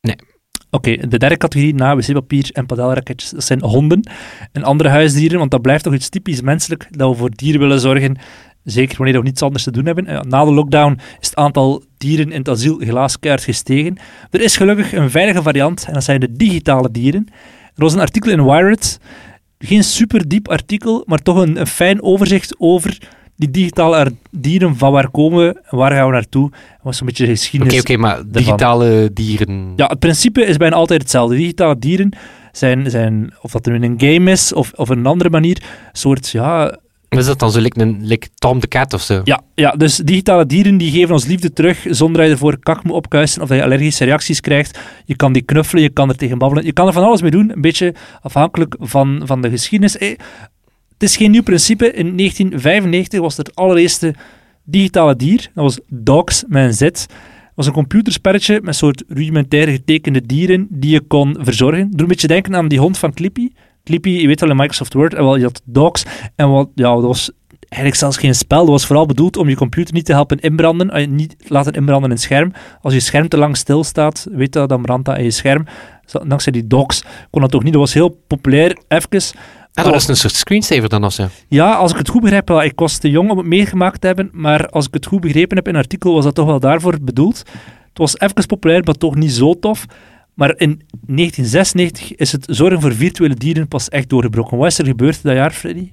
Nee. 0.00 0.16
Oké, 0.70 0.96
de 0.96 1.18
derde 1.18 1.36
categorie 1.36 1.74
na 1.74 1.96
wc-papier 1.96 2.50
en 2.52 2.66
padelraketjes, 2.66 3.30
dat 3.30 3.44
zijn 3.44 3.62
honden 3.62 4.10
en 4.52 4.62
andere 4.62 4.88
huisdieren, 4.88 5.38
want 5.38 5.50
dat 5.50 5.62
blijft 5.62 5.84
toch 5.84 5.94
iets 5.94 6.08
typisch 6.08 6.40
menselijk, 6.40 6.86
dat 6.90 7.10
we 7.10 7.16
voor 7.16 7.30
dieren 7.30 7.60
willen 7.60 7.80
zorgen, 7.80 8.16
zeker 8.64 8.96
wanneer 8.96 9.18
we 9.18 9.22
niets 9.22 9.42
anders 9.42 9.64
te 9.64 9.70
doen 9.70 9.86
hebben. 9.86 10.06
Eh, 10.06 10.20
Na 10.20 10.44
de 10.44 10.52
lockdown 10.52 10.98
is 11.20 11.28
het 11.28 11.36
aantal 11.36 11.82
dieren 11.98 12.32
in 12.32 12.38
het 12.38 12.48
asiel 12.48 12.78
helaas 12.78 13.18
keihard 13.18 13.44
gestegen. 13.44 13.96
Er 14.30 14.40
is 14.40 14.56
gelukkig 14.56 14.92
een 14.92 15.10
veilige 15.10 15.42
variant, 15.42 15.84
en 15.86 15.92
dat 15.92 16.04
zijn 16.04 16.20
de 16.20 16.32
digitale 16.32 16.90
dieren. 16.90 17.26
Er 17.74 17.82
was 17.82 17.94
een 17.94 18.00
artikel 18.00 18.30
in 18.30 18.44
Wired, 18.44 18.98
geen 19.58 19.84
super 19.84 20.28
diep 20.28 20.48
artikel, 20.48 21.02
maar 21.06 21.18
toch 21.18 21.36
een, 21.36 21.60
een 21.60 21.66
fijn 21.66 22.02
overzicht 22.02 22.54
over 22.58 22.98
die 23.36 23.50
digitale 23.50 24.12
dieren, 24.30 24.76
van 24.76 24.92
waar 24.92 25.10
komen 25.10 25.46
we 25.46 25.60
en 25.70 25.76
waar 25.76 25.92
gaan 25.92 26.06
we 26.06 26.12
naartoe. 26.12 26.50
Dat 26.50 26.60
was 26.82 26.96
zo'n 26.96 27.06
beetje 27.06 27.24
de 27.24 27.30
oké, 27.30 27.38
geschiedenis. 27.38 27.80
oké, 27.80 27.96
maar 27.96 28.22
digitale 28.26 29.10
dieren... 29.12 29.72
Ja, 29.76 29.86
het 29.86 29.98
principe 29.98 30.44
is 30.44 30.56
bijna 30.56 30.76
altijd 30.76 31.00
hetzelfde. 31.00 31.36
Digitale 31.36 31.78
dieren 31.78 32.12
zijn, 32.52 32.90
zijn 32.90 33.34
of 33.40 33.52
dat 33.52 33.66
nu 33.66 33.74
in 33.74 33.82
een 33.82 33.94
game 33.96 34.30
is 34.30 34.52
of, 34.52 34.72
of 34.74 34.88
een 34.88 35.06
andere 35.06 35.30
manier, 35.30 35.56
een 35.62 35.98
soort, 35.98 36.30
ja, 36.30 36.78
Is 37.08 37.26
dat 37.26 37.38
dan 37.38 37.50
zo 37.50 37.60
like, 37.60 37.80
een, 37.80 37.98
like 38.02 38.28
Tom 38.34 38.60
the 38.60 38.68
Cat 38.68 38.92
of 38.92 39.02
zo? 39.02 39.20
ja, 39.24 39.40
ja, 39.54 39.70
dus 39.70 39.96
digitale 39.96 40.46
dieren 40.46 40.76
die 40.78 40.90
geven 40.90 41.14
ons 41.14 41.26
liefde 41.26 41.52
terug 41.52 41.86
zonder 41.90 42.16
dat 42.16 42.26
je 42.26 42.32
ervoor 42.32 42.58
kak 42.58 42.84
moet 42.84 42.94
opkuisen 42.94 43.42
of 43.42 43.48
dat 43.48 43.56
je 43.56 43.64
allergische 43.64 44.04
reacties 44.04 44.40
krijgt. 44.40 44.78
Je 45.04 45.16
kan 45.16 45.32
die 45.32 45.42
knuffelen, 45.42 45.82
je 45.82 45.88
kan 45.88 46.08
er 46.08 46.16
tegen 46.16 46.38
babbelen, 46.38 46.64
je 46.64 46.72
kan 46.72 46.86
er 46.86 46.92
van 46.92 47.04
alles 47.04 47.22
mee 47.22 47.30
doen, 47.30 47.50
een 47.50 47.60
beetje 47.60 47.94
afhankelijk 48.20 48.76
van, 48.80 49.22
van 49.24 49.42
de 49.42 49.50
geschiedenis. 49.50 49.98
Eh, 49.98 50.18
Het 50.98 51.08
is 51.08 51.16
geen 51.16 51.30
nieuw 51.30 51.42
principe. 51.42 51.84
In 51.92 52.16
1995 52.16 53.20
was 53.20 53.36
het 53.36 53.54
allereerste 53.54 54.14
digitale 54.64 55.16
dier. 55.16 55.36
Dat 55.54 55.64
was 55.64 55.78
Dogs 55.88 56.44
met 56.48 56.64
een 56.64 56.74
Z. 56.74 56.80
Dat 56.80 57.08
was 57.54 57.66
een 57.66 57.72
computerspelletje 57.72 58.60
met 58.62 58.76
soort 58.76 59.04
rudimentair 59.08 59.68
getekende 59.68 60.26
dieren 60.26 60.66
die 60.70 60.90
je 60.90 61.00
kon 61.00 61.36
verzorgen. 61.40 61.90
Doe 61.90 62.00
een 62.00 62.06
beetje 62.06 62.26
denken 62.26 62.56
aan 62.56 62.68
die 62.68 62.78
hond 62.78 62.98
van 62.98 63.12
Clippy. 63.14 63.48
Clippy, 63.84 64.08
je 64.10 64.26
weet 64.26 64.40
wel 64.40 64.50
in 64.50 64.56
Microsoft 64.56 64.92
Word, 64.92 65.14
en 65.14 65.22
wel, 65.24 65.36
je 65.36 65.42
had 65.44 65.62
Dogs. 65.64 66.04
En 66.34 66.50
wat, 66.50 66.68
ja, 66.74 66.94
dat 66.94 67.02
was 67.02 67.30
eigenlijk 67.68 68.00
zelfs 68.00 68.16
geen 68.16 68.34
spel. 68.34 68.60
Dat 68.60 68.68
was 68.68 68.86
vooral 68.86 69.06
bedoeld 69.06 69.36
om 69.36 69.48
je 69.48 69.56
computer 69.56 69.94
niet 69.94 70.04
te 70.04 70.12
helpen 70.12 70.38
inbranden. 70.38 70.90
eh, 70.90 71.06
Niet 71.08 71.36
laten 71.48 71.72
inbranden 71.72 72.04
in 72.10 72.14
het 72.16 72.24
scherm. 72.24 72.52
Als 72.82 72.94
je 72.94 73.00
scherm 73.00 73.28
te 73.28 73.36
lang 73.36 73.56
stilstaat, 73.56 74.26
weet 74.30 74.52
dat, 74.52 74.68
dan 74.68 74.82
brandt 74.82 75.04
dat 75.04 75.18
in 75.18 75.24
je 75.24 75.30
scherm. 75.30 75.64
Dankzij 76.26 76.52
die 76.52 76.66
Dogs 76.66 77.04
kon 77.30 77.40
dat 77.40 77.50
toch 77.50 77.62
niet. 77.62 77.72
Dat 77.72 77.80
was 77.82 77.94
heel 77.94 78.20
populair, 78.26 78.78
even. 78.88 79.38
Ah, 79.76 79.84
dat 79.84 79.92
was 79.92 80.08
een 80.08 80.16
soort 80.16 80.34
screensaver 80.34 80.88
dan 80.88 81.04
of 81.04 81.12
zo. 81.12 81.28
Ja, 81.48 81.72
als 81.74 81.90
ik 81.90 81.98
het 81.98 82.08
goed 82.08 82.20
begrijp, 82.20 82.48
wel, 82.48 82.62
ik 82.62 82.78
was 82.78 82.98
te 82.98 83.10
jong 83.10 83.30
om 83.30 83.38
het 83.38 83.46
meegemaakt 83.46 84.00
te 84.00 84.06
hebben, 84.06 84.28
maar 84.32 84.68
als 84.68 84.86
ik 84.86 84.94
het 84.94 85.06
goed 85.06 85.20
begrepen 85.20 85.56
heb 85.56 85.68
in 85.68 85.74
een 85.74 85.80
artikel, 85.80 86.14
was 86.14 86.24
dat 86.24 86.34
toch 86.34 86.46
wel 86.46 86.60
daarvoor 86.60 86.98
bedoeld. 87.02 87.38
Het 87.88 87.98
was 87.98 88.18
even 88.18 88.46
populair, 88.46 88.82
maar 88.84 88.94
toch 88.94 89.14
niet 89.14 89.32
zo 89.32 89.58
tof. 89.58 89.86
Maar 90.34 90.48
in 90.48 90.82
1996 91.06 92.14
is 92.14 92.32
het 92.32 92.46
zorgen 92.50 92.80
voor 92.80 92.94
virtuele 92.94 93.34
dieren 93.34 93.68
pas 93.68 93.88
echt 93.88 94.08
doorgebroken. 94.08 94.56
Wat 94.56 94.66
is 94.66 94.78
er 94.78 94.86
gebeurd 94.86 95.22
dat 95.22 95.34
jaar, 95.34 95.50
Freddy? 95.50 95.90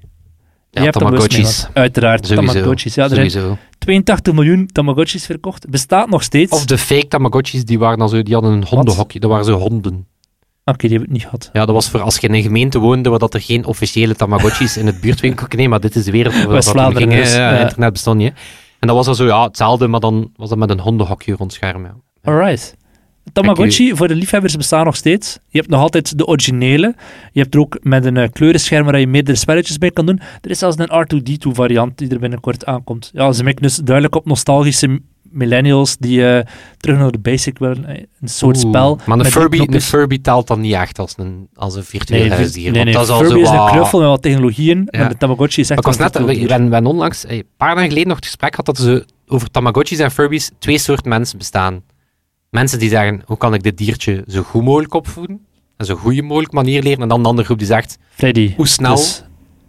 Jij 0.70 0.82
hebt 0.82 0.98
Tamagotchis. 0.98 1.66
Uiteraard, 1.72 2.26
Sowieso. 2.26 2.52
Tamagotchis. 2.52 2.94
Ja, 2.94 3.02
er 3.02 3.14
zijn 3.14 3.30
Sowieso. 3.30 3.58
82 3.78 4.34
miljoen 4.34 4.66
Tamagotchis 4.66 5.26
verkocht. 5.26 5.70
Bestaat 5.70 6.08
nog 6.08 6.22
steeds. 6.22 6.52
Of 6.52 6.64
de 6.64 6.78
fake 6.78 7.08
Tamagotchis, 7.08 7.64
die, 7.64 7.78
waren 7.78 7.98
dan 7.98 8.08
zo, 8.08 8.22
die 8.22 8.34
hadden 8.34 8.52
een 8.52 8.64
hondenhokje. 8.64 9.20
Dat 9.20 9.30
waren 9.30 9.44
zo 9.44 9.58
honden. 9.58 10.06
Oké, 10.64 10.88
die 10.88 10.96
heb 10.98 11.06
ik 11.06 11.12
niet 11.12 11.22
gehad. 11.22 11.50
Ja, 11.52 11.64
dat 11.64 11.74
was 11.74 11.90
voor 11.90 12.00
als 12.00 12.16
je 12.18 12.28
in 12.28 12.34
een 12.34 12.42
gemeente 12.42 12.78
woonde 12.78 13.10
waar 13.10 13.18
dat 13.18 13.34
er 13.34 13.40
geen 13.40 13.64
officiële 13.64 14.14
Tamagotchis 14.14 14.76
in 14.76 14.86
het 14.86 15.00
buurtwinkel... 15.00 15.46
Nee, 15.56 15.68
maar 15.68 15.80
dit 15.80 15.96
is 15.96 16.04
de 16.04 16.10
wereld 16.10 16.32
waar 16.32 16.42
dat 16.42 16.48
toen 16.48 16.54
West-Vlaanderen 16.54 17.08
ging. 17.10 17.22
dus. 17.22 17.34
Ja. 17.34 17.58
Internet 17.60 17.92
bestond 17.92 18.16
niet. 18.18 18.28
hè. 18.28 18.34
En 18.80 18.86
dat 18.86 18.96
was 18.96 19.06
dan 19.06 19.14
zo, 19.14 19.24
ja, 19.26 19.42
hetzelfde, 19.42 19.86
maar 19.86 20.00
dan 20.00 20.30
was 20.36 20.48
dat 20.48 20.58
met 20.58 20.70
een 20.70 20.80
hondenhokje 20.80 21.34
rond 21.34 21.52
het 21.52 21.62
scherm. 21.62 21.84
Ja. 21.84 21.94
Alright. 22.22 22.76
Tamagotchi 23.32 23.96
voor 23.96 24.08
de 24.08 24.14
liefhebbers 24.14 24.56
bestaan 24.56 24.84
nog 24.84 24.96
steeds. 24.96 25.38
Je 25.48 25.58
hebt 25.58 25.70
nog 25.70 25.80
altijd 25.80 26.18
de 26.18 26.26
originele. 26.26 26.94
Je 27.32 27.40
hebt 27.40 27.54
er 27.54 27.60
ook 27.60 27.78
met 27.82 28.04
een 28.04 28.16
eh, 28.16 28.28
kleurenscherm 28.32 28.84
waar 28.84 29.00
je 29.00 29.06
meerdere 29.06 29.36
spelletjes 29.36 29.78
bij 29.78 29.90
kan 29.90 30.06
doen. 30.06 30.20
Er 30.40 30.50
is 30.50 30.58
zelfs 30.58 30.76
een 30.78 31.06
R2D2 31.06 31.50
variant 31.52 31.98
die 31.98 32.08
er 32.08 32.18
binnenkort 32.18 32.66
aankomt. 32.66 33.10
Ja, 33.14 33.32
ze 33.32 33.44
mikken 33.44 33.62
dus 33.62 33.76
duidelijk 33.76 34.14
op 34.14 34.26
nostalgische 34.26 35.00
millennials 35.34 35.96
die 35.96 36.26
eh, 36.36 36.46
terug 36.78 36.98
naar 36.98 37.10
de 37.10 37.18
basic 37.18 37.58
willen. 37.58 37.84
Eh, 37.86 38.02
Een 38.20 38.28
soort 38.28 38.56
Oeh. 38.56 38.68
spel. 38.68 38.98
Maar 39.06 39.16
met 39.16 39.26
Furby, 39.26 39.56
knopjes. 39.56 39.84
Furby 39.84 40.20
telt 40.20 40.46
dan 40.46 40.60
niet 40.60 40.72
echt 40.72 40.98
als 40.98 41.14
een, 41.16 41.48
als 41.54 41.74
een 41.74 41.84
virtueel 41.84 42.20
Nee, 42.20 42.30
huisdier. 42.30 42.62
nee, 42.64 42.72
want 42.72 42.84
nee, 42.84 42.94
dat 42.94 43.02
is 43.04 43.10
al 43.10 43.18
Furby 43.18 43.44
zo, 43.44 43.52
is 43.52 43.58
een 43.58 43.66
knuffel 43.70 43.98
met 43.98 44.08
wat 44.08 44.22
technologieën. 44.22 44.88
Ja. 44.90 45.00
En 45.00 45.08
de 45.08 45.16
Tamagotchi 45.16 45.60
is 45.60 45.68
Maar 45.68 45.78
echt 45.78 45.86
ik 45.86 45.92
was 45.92 46.02
net, 46.02 46.12
virtueel 46.16 46.26
we 46.26 46.32
onlangs, 46.86 47.24
eh, 47.24 47.36
een 47.36 47.44
paar 47.56 47.74
dagen 47.74 47.88
geleden 47.88 48.08
nog 48.08 48.16
het 48.16 48.26
gesprek 48.26 48.50
gehad 48.54 48.66
dat 48.66 48.78
zo 48.84 49.00
over 49.26 49.50
Tamagotchis 49.50 49.98
en 49.98 50.10
Furbies 50.10 50.50
twee 50.58 50.78
soorten 50.78 51.08
mensen 51.08 51.38
bestaan. 51.38 51.82
Mensen 52.50 52.78
die 52.78 52.88
zeggen, 52.88 53.22
hoe 53.26 53.36
kan 53.36 53.54
ik 53.54 53.62
dit 53.62 53.76
diertje 53.78 54.24
zo 54.28 54.42
goed 54.42 54.62
mogelijk 54.62 54.94
opvoeden? 54.94 55.46
En 55.76 55.86
zo 55.86 55.94
goede 55.94 56.22
mogelijk 56.22 56.52
manier 56.52 56.82
leren. 56.82 57.02
En 57.02 57.08
dan 57.08 57.18
een 57.20 57.26
andere 57.26 57.44
groep 57.46 57.58
die 57.58 57.66
zegt, 57.66 57.98
Freddy. 58.10 58.54
hoe 58.56 58.66
snel 58.68 58.94
dus 58.96 59.24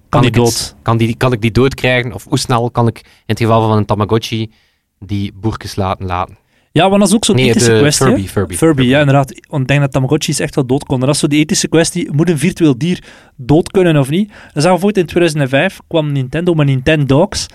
kan 0.10 0.22
die 0.22 0.30
het- 0.30 0.40
dood? 0.40 0.76
kan, 0.82 0.98
die, 0.98 1.16
kan 1.16 1.32
ik 1.34 1.42
die 1.42 1.52
dood 1.52 1.74
krijgen? 1.74 2.14
Of 2.14 2.26
hoe 2.30 2.40
snel 2.40 2.72
kan 2.72 2.88
ik, 2.88 2.98
in 2.98 3.04
het 3.26 3.40
geval 3.40 3.68
van 3.68 3.78
een 3.78 3.86
Tamagotchi, 3.86 4.52
die 5.00 5.32
boertjes 5.36 5.76
laten 5.76 6.06
laten? 6.06 6.38
Ja, 6.72 6.90
want 6.90 7.00
dat 7.00 7.10
is 7.10 7.16
ook 7.16 7.26
zo'n 7.26 7.36
Nee, 7.36 7.50
ethische 7.50 7.78
kwestie. 7.78 8.06
Furby, 8.06 8.28
Furby. 8.28 8.56
Furby, 8.56 8.84
ja, 8.84 9.00
inderdaad. 9.00 9.42
Want 9.50 9.62
ik 9.62 9.68
denk 9.68 9.82
dat 9.82 9.92
Tamagotchis 9.92 10.40
echt 10.40 10.56
wel 10.56 10.66
dood 10.66 10.84
konden. 10.84 11.06
Dat 11.06 11.16
is 11.16 11.22
zo 11.22 11.28
die 11.28 11.40
ethische 11.40 11.68
kwestie. 11.68 12.12
Moet 12.12 12.30
een 12.30 12.38
virtueel 12.40 12.78
dier 12.78 13.04
dood 13.36 13.72
kunnen 13.72 13.98
of 13.98 14.10
niet? 14.10 14.28
Dat 14.28 14.38
zagen 14.40 14.54
we 14.54 14.62
bijvoorbeeld 14.70 14.98
in 14.98 15.06
2005. 15.06 15.80
kwam 15.88 16.12
Nintendo 16.12 16.54
met 16.54 16.68
Nintendogs. 16.68 17.48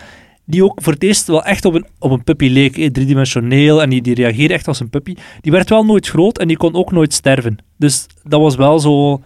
Die 0.44 0.64
ook 0.64 0.82
voor 0.82 0.92
het 0.92 1.02
eerst 1.02 1.26
wel 1.26 1.44
echt 1.44 1.64
op 1.64 1.74
een, 1.74 1.86
op 1.98 2.10
een 2.10 2.24
puppy 2.24 2.48
leek. 2.48 2.76
hè, 2.76 2.90
Driedimensioneel. 2.90 3.82
En 3.82 3.90
die, 3.90 4.02
die 4.02 4.14
reageerde 4.14 4.54
echt 4.54 4.68
als 4.68 4.80
een 4.80 4.90
puppy. 4.90 5.14
Die 5.40 5.52
werd 5.52 5.68
wel 5.68 5.84
nooit 5.84 6.08
groot 6.08 6.38
en 6.38 6.48
die 6.48 6.56
kon 6.56 6.74
ook 6.74 6.92
nooit 6.92 7.12
sterven. 7.14 7.58
Dus 7.78 8.06
dat 8.22 8.40
was 8.40 8.56
wel 8.56 8.78
zo 8.78 9.22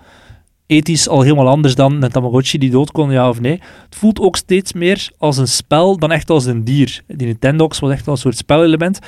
ethisch 0.66 1.09
al 1.09 1.22
helemaal 1.22 1.48
anders 1.48 1.74
dan 1.74 2.03
een 2.03 2.11
Tamagotchi 2.11 2.59
die 2.59 2.70
dood 2.70 2.90
kon, 2.90 3.11
ja 3.11 3.29
of 3.29 3.40
nee. 3.40 3.61
Het 3.85 3.94
voelt 3.96 4.20
ook 4.20 4.37
steeds 4.37 4.72
meer 4.72 5.09
als 5.18 5.37
een 5.37 5.48
spel 5.48 5.96
dan 5.98 6.12
echt 6.12 6.31
als 6.31 6.44
een 6.44 6.64
dier. 6.64 7.03
Die 7.07 7.27
Nintendogs 7.27 7.79
was 7.79 7.90
echt 7.92 8.05
wel 8.07 8.14
een 8.14 8.20
soort 8.20 8.37
spelelement. 8.37 8.98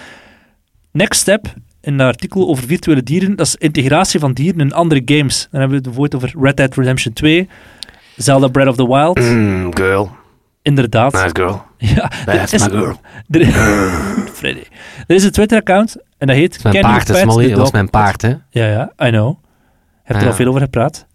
Next 0.93 1.21
step 1.21 1.47
in 1.81 1.93
het 1.99 2.09
artikel 2.09 2.49
over 2.49 2.65
virtuele 2.65 3.03
dieren, 3.03 3.37
dat 3.37 3.47
is 3.47 3.55
integratie 3.57 4.21
van 4.21 4.33
dieren 4.33 4.61
in 4.61 4.73
andere 4.73 5.03
games. 5.05 5.49
Dan 5.51 5.61
hebben 5.61 5.69
we 5.69 5.75
het 5.75 5.85
bijvoorbeeld 5.85 6.15
over 6.25 6.45
Red 6.45 6.57
Dead 6.57 6.75
Redemption 6.75 7.13
2, 7.13 7.49
Zelda 8.17 8.49
Breath 8.49 8.69
of 8.69 8.77
the 8.77 8.87
Wild. 8.89 9.21
Mm, 9.21 9.77
girl, 9.77 10.11
Inderdaad. 10.63 11.17
girl. 11.33 11.63
Ja, 11.79 12.11
That's 12.25 12.53
is, 12.53 12.63
my 12.63 12.71
girl. 12.71 13.01
er, 13.31 13.47
Freddy. 14.39 14.63
Er 15.07 15.15
is 15.17 15.25
een 15.25 15.31
Twitter-account 15.31 15.97
en 16.19 16.27
dat 16.27 16.37
heet 16.37 16.63
Dat 16.63 16.75
is 16.75 16.81
mijn 16.81 16.95
paard, 16.95 17.17
Smolly. 17.17 17.49
Dat 17.49 17.59
was 17.59 17.71
mijn 17.71 17.91
paard, 17.91 18.23
hè. 18.23 18.29
Ja, 18.51 18.67
ja, 18.67 18.93
I 19.07 19.11
know. 19.11 19.29
Je 19.29 20.03
hebt 20.03 20.19
er 20.19 20.25
Ja. 20.25 20.31
al 20.31 20.37
veel 20.37 20.47
over 20.49 20.61
gepraat. 20.61 21.07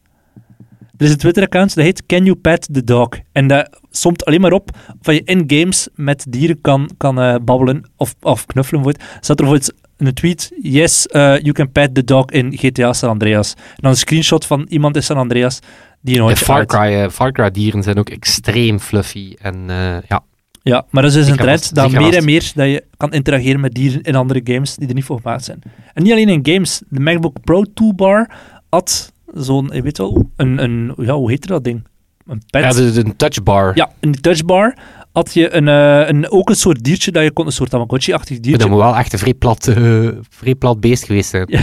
Er 1.02 1.08
is 1.08 1.14
een 1.14 1.20
Twitter-account 1.20 1.76
dat 1.76 1.84
heet 1.84 2.06
Can 2.06 2.24
You 2.24 2.36
Pet 2.36 2.68
the 2.72 2.84
Dog? 2.84 3.10
En 3.32 3.48
dat 3.48 3.80
somt 3.92 4.26
alleen 4.26 4.42
maar 4.42 4.52
op 4.52 4.70
of 5.00 5.14
je 5.14 5.22
in 5.24 5.44
games 5.48 5.88
met 5.96 6.26
dieren 6.30 6.62
kan, 6.62 6.90
kan 6.98 7.20
eh, 7.20 7.36
babbelen 7.44 7.84
of, 7.98 8.16
of 8.22 8.46
knuffelen. 8.46 8.86
Er 8.86 8.96
staat 9.20 9.40
er 9.40 9.46
bijvoorbeeld 9.46 9.74
een 9.98 10.14
tweet, 10.14 10.52
yes, 10.62 11.08
uh, 11.12 11.40
you 11.40 11.52
can 11.52 11.72
pet 11.72 11.96
the 11.96 12.04
dog 12.04 12.26
in 12.26 12.58
GTA 12.58 12.94
San 12.94 13.10
Andreas. 13.10 13.54
En 13.54 13.76
dan 13.76 13.92
een 13.92 13.98
screenshot 13.98 14.46
van 14.46 14.66
iemand 14.70 14.96
in 14.96 15.04
San 15.04 15.18
Andreas 15.18 15.60
die 16.02 16.16
De 16.16 16.22
hondje 16.22 16.46
Far. 16.46 16.66
Cry, 16.66 16.94
eh, 16.94 17.10
Far 17.10 17.32
Cry 17.32 17.52
dieren 17.52 17.84
zijn 17.84 17.98
ook 17.98 18.10
extreem 18.10 18.80
fluffy. 18.80 19.36
En 19.42 19.70
eh, 19.70 19.98
ja, 20.08 20.24
Ja, 20.62 20.86
maar 20.90 21.04
dat 21.04 21.12
is 21.12 21.18
dus 21.18 21.28
een 21.28 21.38
trend 21.38 21.76
dat 21.76 21.92
meer 21.92 22.16
en 22.16 22.26
meer 22.26 22.52
dat 22.56 22.68
je 22.68 22.84
kan 22.98 23.14
interageren 23.14 23.60
met 23.60 23.74
dieren 23.74 24.02
in 24.02 24.16
andere 24.16 24.42
games 24.44 24.76
die 24.76 24.88
er 24.88 24.94
niet 24.94 25.04
voor 25.04 25.18
gemaakt 25.22 25.44
zijn. 25.44 25.62
En 25.94 26.04
niet 26.04 26.12
alleen 26.12 26.30
in 26.30 26.54
games. 26.54 26.82
De 26.90 27.00
MacBook 27.00 27.42
Pro 27.42 27.64
toolbar 27.74 28.30
had 28.70 29.12
zo'n, 29.34 29.70
je 29.74 29.82
weet 29.82 29.98
wel, 29.98 30.30
een, 30.36 30.64
een 30.64 30.94
ja, 30.98 31.14
hoe 31.14 31.30
heet 31.30 31.48
dat 31.48 31.64
ding? 31.64 31.84
een 32.28 32.42
pet. 32.50 32.76
Ja, 32.76 33.02
de 33.02 33.16
touchbar. 33.16 33.72
Ja, 33.76 33.92
die 34.00 34.22
touchbar 34.22 34.78
had 35.12 35.34
je 35.34 35.56
een, 35.56 35.68
eh, 35.68 36.08
een, 36.08 36.30
ook 36.30 36.50
een 36.50 36.56
soort 36.56 36.84
diertje 36.84 37.12
dat 37.12 37.24
je 37.24 37.32
kon, 37.32 37.46
een 37.46 37.52
soort 37.52 37.70
Tamagotchi-achtig 37.70 38.40
diertje. 38.40 38.58
Dat 38.58 38.70
moet 38.70 38.80
wel 38.80 38.96
echt 38.96 39.14
een 39.14 39.20
vrij 39.20 39.34
plat, 39.34 39.68
eh, 39.68 40.08
vrij 40.30 40.56
plat 40.56 40.80
beest 40.80 41.06
geweest 41.06 41.30
zijn. 41.30 41.46
Ja. 41.52 41.62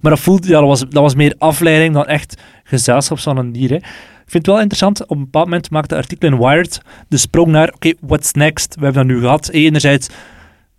Maar 0.00 0.10
dat 0.10 0.20
voelde, 0.20 0.48
ja, 0.48 0.58
dat 0.58 0.68
was, 0.68 0.80
dat 0.80 1.02
was 1.02 1.14
meer 1.14 1.34
afleiding 1.38 1.94
dan 1.94 2.06
echt 2.06 2.40
gezelschap 2.64 3.18
van 3.18 3.36
een 3.36 3.52
dier. 3.52 3.68
Hè. 3.68 3.76
Ik 3.76 4.30
vind 4.30 4.46
het 4.46 4.46
wel 4.46 4.60
interessant, 4.60 5.02
op 5.02 5.16
een 5.16 5.24
bepaald 5.24 5.44
moment 5.44 5.70
maakte 5.70 5.94
de 5.94 6.00
artikel 6.00 6.28
in 6.28 6.38
Wired 6.38 6.80
de 7.08 7.16
sprong 7.16 7.46
naar, 7.46 7.72
oké, 7.74 7.92
what's 8.00 8.32
next? 8.32 8.74
We 8.74 8.84
hebben 8.84 9.06
dat 9.06 9.16
nu 9.16 9.22
gehad. 9.22 9.48
Enerzijds 9.48 10.08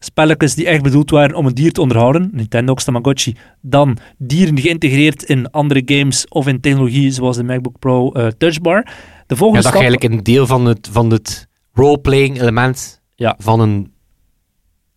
spelletjes 0.06 0.56
die 0.56 0.66
echt 0.68 0.82
bedoeld 0.82 1.10
waren 1.10 1.36
om 1.36 1.46
een 1.46 1.54
dier 1.54 1.72
te 1.72 1.82
onderhouden, 1.82 2.30
Nintendo's 2.34 2.84
Tamagotchi. 2.84 3.36
Dan 3.62 3.98
dieren 4.18 4.60
geïntegreerd 4.60 5.24
in 5.24 5.52
andere 5.52 5.82
games 5.86 6.28
of 6.28 6.48
in 6.48 6.60
technologie 6.62 7.12
zoals 7.12 7.38
de 7.38 7.44
MacBook 7.44 7.80
Pro 7.80 8.12
uh, 8.14 8.28
Touchbar. 8.28 8.82
De 8.84 8.92
Ja, 9.28 9.36
volgende 9.36 9.64
dat 9.64 9.72
je 9.74 9.78
stap... 9.80 9.82
eigenlijk 9.82 10.04
een 10.14 10.24
deel 10.24 10.48
van 10.48 10.66
het, 10.66 10.90
van 10.92 11.10
het 11.12 11.48
roleplaying 11.74 12.42
element 12.42 13.02
Ja. 13.16 13.36
van, 13.40 13.60
een, 13.60 13.92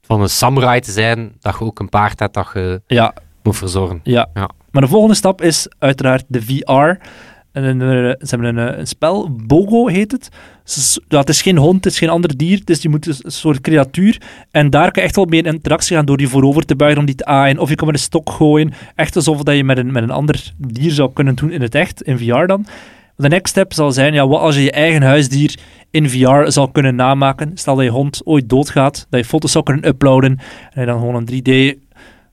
van 0.03 0.21
een 0.21 0.29
samurai 0.29 0.81
te 0.81 0.91
zijn, 0.93 1.33
dat 1.41 1.55
je 1.59 1.65
ook 1.65 1.79
een 1.81 1.89
paard 1.89 2.21
hebt 2.21 2.35
dat 2.35 2.51
je 2.55 2.81
Ja, 2.87 3.15
moet 3.43 3.57
verzorgen. 3.57 4.01
Ja. 4.03 4.29
Ja. 4.35 4.51
Maar 4.71 4.83
de 4.83 4.89
volgende 4.89 5.15
stap 5.15 5.43
is 5.43 5.69
uiteraard 5.79 6.25
de 6.29 6.43
VR. 6.43 7.07
En 7.59 7.81
een, 7.81 8.17
ze 8.21 8.37
hebben 8.37 8.57
een, 8.57 8.87
spel, 8.87 9.31
Bogo 9.47 9.87
heet 9.87 10.13
het. 10.13 10.29
Ja, 11.09 11.19
het 11.19 11.29
is 11.29 11.43
geen 11.43 11.57
hond, 11.57 11.85
het 11.85 11.93
is 11.93 11.99
geen 11.99 12.09
ander 12.09 12.37
dier, 12.37 12.65
dus 12.65 12.83
je 12.83 12.89
moet 12.89 13.07
een 13.07 13.15
een 13.23 13.33
soort 13.33 13.61
creatuur. 13.61 14.21
En 14.51 14.71
daar 14.71 14.91
kan 14.91 15.03
je 15.03 15.09
echt 15.09 15.17
wel 15.17 15.25
mee 15.25 15.43
in 15.43 15.53
interactie 15.53 15.97
gaan 15.97 16.05
door 16.05 16.17
die 16.17 16.29
voorover 16.29 16.65
te 16.65 16.77
buigen 16.77 17.01
om 17.01 17.07
die 17.07 17.15
te 17.15 17.25
aaien. 17.25 17.59
Of 17.59 17.69
je 17.69 17.75
kan 17.75 17.87
met 17.87 17.97
een 17.97 18.03
stok 18.03 18.31
gooien. 18.31 18.73
Echt 18.95 19.17
alsof 19.17 19.43
dat 19.43 19.57
je 19.57 19.65
met 19.65 19.79
een, 19.79 19.93
met 19.93 20.03
een 20.03 20.11
ander 20.11 20.53
dier 20.57 20.91
zou 20.91 21.13
kunnen 21.13 21.35
doen 21.35 21.51
in 21.51 21.63
het 21.63 21.75
echt, 21.75 22.03
in 22.03 22.19
VR 22.19 22.47
dan. 22.47 22.67
De 23.17 23.29
next 23.29 23.49
step 23.49 23.73
zal 23.73 23.93
zijn, 23.93 24.15
ja, 24.15 24.29
wat 24.29 24.41
als 24.41 24.55
je 24.55 24.63
je 24.63 24.71
eigen 24.71 25.03
huisdier 25.03 25.59
in 25.91 26.11
VR 26.11 26.51
zal 26.51 26.69
kunnen 26.71 26.95
namaken. 26.95 27.51
Stel 27.55 27.75
dat 27.75 27.85
je 27.85 27.91
hond 27.91 28.21
ooit 28.25 28.49
doodgaat, 28.49 29.07
dat 29.11 29.21
je 29.21 29.27
foto's 29.27 29.53
zou 29.53 29.65
kunnen 29.65 29.87
uploaden 29.87 30.39
en 30.71 30.81
je 30.81 30.87
dan 30.87 30.99
gewoon 30.99 31.15
een 31.15 31.77
3D 31.77 31.79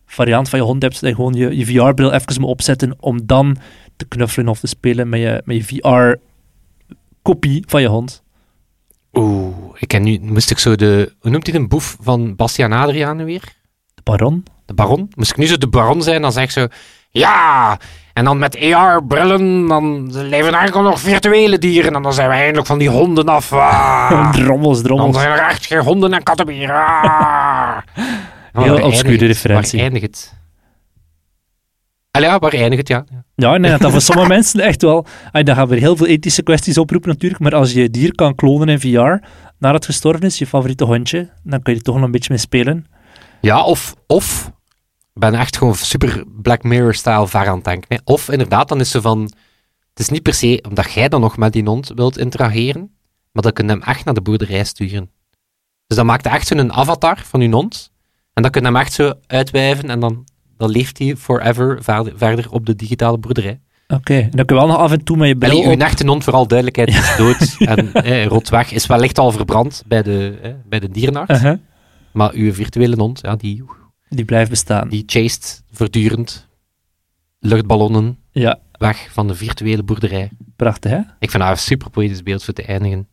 variant 0.06 0.50
van 0.50 0.60
je 0.60 0.66
hond 0.66 0.82
hebt, 0.82 1.02
dat 1.02 1.10
je 1.10 1.16
gewoon 1.16 1.34
je, 1.34 1.58
je 1.58 1.66
VR-bril 1.66 2.12
even 2.12 2.42
moet 2.42 2.50
opzetten 2.50 2.96
om 3.00 3.20
dan 3.26 3.58
te 3.96 4.06
knuffelen 4.08 4.48
of 4.48 4.60
te 4.60 4.68
spelen 4.68 5.10
met 5.10 5.20
je, 5.20 5.42
met 5.46 5.56
je 5.58 5.64
VR-kopie 7.22 7.64
van 7.68 7.82
je 7.82 7.88
hond. 7.88 8.24
Oeh, 9.14 9.56
ik 9.76 9.88
ken 9.88 10.04
nu, 10.04 10.20
moest 10.22 10.52
ik 10.52 10.58
zo 10.60 10.76
de, 10.76 11.14
hoe 11.20 11.32
noemt 11.32 11.48
hij 11.48 11.60
de 11.60 11.68
boef 11.68 11.98
van 12.02 12.36
Bastiaan 12.36 12.72
Adriaan 12.72 13.24
weer? 13.24 13.42
De 13.94 14.02
baron? 14.04 14.44
De 14.66 14.74
baron? 14.74 15.10
Moest 15.16 15.32
ik 15.32 15.38
nu 15.38 15.46
zo 15.46 15.58
de 15.58 15.68
baron 15.68 16.02
zijn, 16.02 16.22
dan 16.22 16.32
zeg 16.32 16.44
ik 16.44 16.52
zo, 16.52 16.68
ja, 17.10 17.80
en 18.14 18.26
dan 18.26 18.38
met 18.38 18.62
AR-brillen, 18.74 19.68
dan 19.68 20.12
leven 20.14 20.48
er 20.48 20.54
eigenlijk 20.54 20.90
nog 20.90 21.00
virtuele 21.00 21.58
dieren, 21.58 21.96
en 21.96 22.02
dan 22.02 22.14
zijn 22.14 22.30
we 22.30 22.36
eindelijk 22.36 22.68
van 22.68 22.78
die 22.78 22.90
honden 22.90 23.28
af. 23.28 23.54
Ah. 23.54 24.32
drommels, 24.36 24.78
Dan 24.82 24.86
drommels. 24.88 25.16
zijn 25.18 25.32
er 25.32 25.40
echt 25.40 25.66
geen 25.66 25.80
honden 25.80 26.14
en 26.14 26.24
katten 26.24 26.46
meer. 26.46 26.72
Ah. 26.74 27.78
Heel 28.54 28.82
obscure 28.82 29.26
referentie. 29.26 29.80
Waar 29.80 29.88
eindigt 29.92 30.06
het? 30.06 30.34
Allee, 32.12 32.30
ja, 32.30 32.40
waar 32.40 32.54
eindigt 32.54 32.78
het, 32.78 32.88
ja. 32.88 33.06
Ja, 33.36 33.58
nee, 33.58 33.78
dat 33.78 33.92
voor 33.92 34.02
sommige 34.02 34.28
mensen 34.36 34.60
echt 34.60 34.82
wel... 34.82 35.06
Daar 35.32 35.56
gaan 35.56 35.68
weer 35.68 35.80
heel 35.80 35.96
veel 35.96 36.08
ethische 36.08 36.44
kwesties 36.44 36.78
oproepen 36.78 37.10
natuurlijk, 37.10 37.42
maar 37.42 37.56
als 37.56 37.72
je 37.74 37.90
dier 37.90 38.16
kan 38.16 38.36
klonen 38.36 38.70
in 38.70 38.80
VR, 38.80 39.28
nadat 39.60 39.74
het 39.74 39.86
gestorven 39.86 40.26
is, 40.26 40.38
je 40.38 40.48
favoriete 40.48 40.84
hondje, 40.84 41.30
dan 41.44 41.62
kun 41.62 41.74
je 41.74 41.80
er 41.80 41.86
toch 41.86 41.96
nog 41.96 42.04
een 42.04 42.12
beetje 42.12 42.30
mee 42.30 42.40
spelen. 42.40 42.86
Ja, 43.42 43.64
of, 43.64 43.96
of 44.08 44.52
ben 45.14 45.34
echt 45.34 45.58
gewoon 45.58 45.76
super 45.76 46.24
Black 46.42 46.64
Mirror-style 46.64 47.28
ver 47.28 47.48
aan 47.48 47.56
het 47.56 47.64
denken. 47.64 47.96
hè. 47.96 48.02
Of 48.04 48.30
inderdaad, 48.30 48.68
dan 48.68 48.80
is 48.80 48.92
ze 48.92 49.02
van... 49.02 49.22
Het 49.90 50.04
is 50.04 50.10
niet 50.10 50.24
per 50.24 50.34
se 50.34 50.64
omdat 50.68 50.92
jij 50.92 51.10
dan 51.10 51.22
nog 51.22 51.38
met 51.38 51.54
die 51.54 51.64
hond 51.64 51.92
wilt 51.96 52.18
interageren, 52.18 52.92
maar 53.32 53.44
dan 53.44 53.52
kun 53.52 53.66
je 53.66 53.72
hem 53.72 53.82
echt 53.82 54.06
naar 54.06 54.14
de 54.14 54.22
boerderij 54.22 54.64
sturen. 54.64 55.12
Dus 55.88 55.98
dan 55.98 56.06
maakt 56.06 56.26
hij 56.26 56.34
echt 56.34 56.48
zo'n 56.48 56.74
avatar 56.74 57.22
van 57.26 57.42
je 57.42 57.50
hond, 57.50 57.92
en 58.34 58.42
dan 58.42 58.52
kun 58.52 58.62
je 58.62 58.68
hem 58.68 58.78
echt 58.78 58.94
zo 58.94 59.14
uitwijven, 59.28 59.90
en 59.90 60.00
dan, 60.00 60.26
dan 60.58 60.70
leeft 60.70 60.98
hij 60.98 61.16
forever 61.16 61.84
verder, 62.16 62.52
op 62.52 62.66
de 62.66 62.76
digitale 62.76 63.18
boerderij. 63.18 63.60
Oké, 63.88 64.14
en 64.20 64.30
dan 64.30 64.46
kun 64.46 64.56
je 64.56 64.62
wel 64.62 64.72
nog 64.72 64.82
af 64.82 64.92
en 64.92 65.04
toe 65.04 65.18
met 65.18 65.28
je 65.28 65.38
bril 65.38 65.64
Allee, 65.64 65.78
uw 66.06 66.20
vooral 66.22 66.48
duidelijkheid, 66.48 66.90
is 66.90 67.16
dood 67.18 67.56
en 67.78 67.94
eh, 67.94 68.26
rot 68.26 68.50
weg. 68.50 68.72
Is 68.72 68.86
wellicht 68.86 69.20
al 69.20 69.32
verbrand 69.32 69.84
bij 69.88 70.04
de, 70.04 70.40
eh, 70.42 70.52
bij 70.66 70.80
de 70.80 70.90
dierenarts. 70.90 71.34
Uh-huh. 71.34 71.58
Maar 72.14 72.34
uw 72.34 72.54
virtuele 72.54 72.96
hond, 72.96 73.20
ja, 73.22 73.36
die, 73.36 73.64
Die 74.10 74.26
blijft 74.26 74.50
bestaan. 74.50 74.90
die 74.90 75.04
chased 75.06 75.64
voortdurend 75.72 76.48
luchtballonnen 77.40 78.18
Ja, 78.32 78.60
weg 78.72 79.08
van 79.12 79.28
de 79.28 79.36
virtuele 79.36 79.84
boerderij. 79.84 80.30
prachtig 80.56 80.92
hè? 80.92 81.00
Ik 81.20 81.32
vind 81.32 81.44
dat 81.44 81.52
een 81.52 81.58
super 81.58 81.90
poëtisch 81.90 82.24
beeld 82.24 82.44
voor 82.44 82.54
te 82.54 82.64
eindigen. 82.64 83.08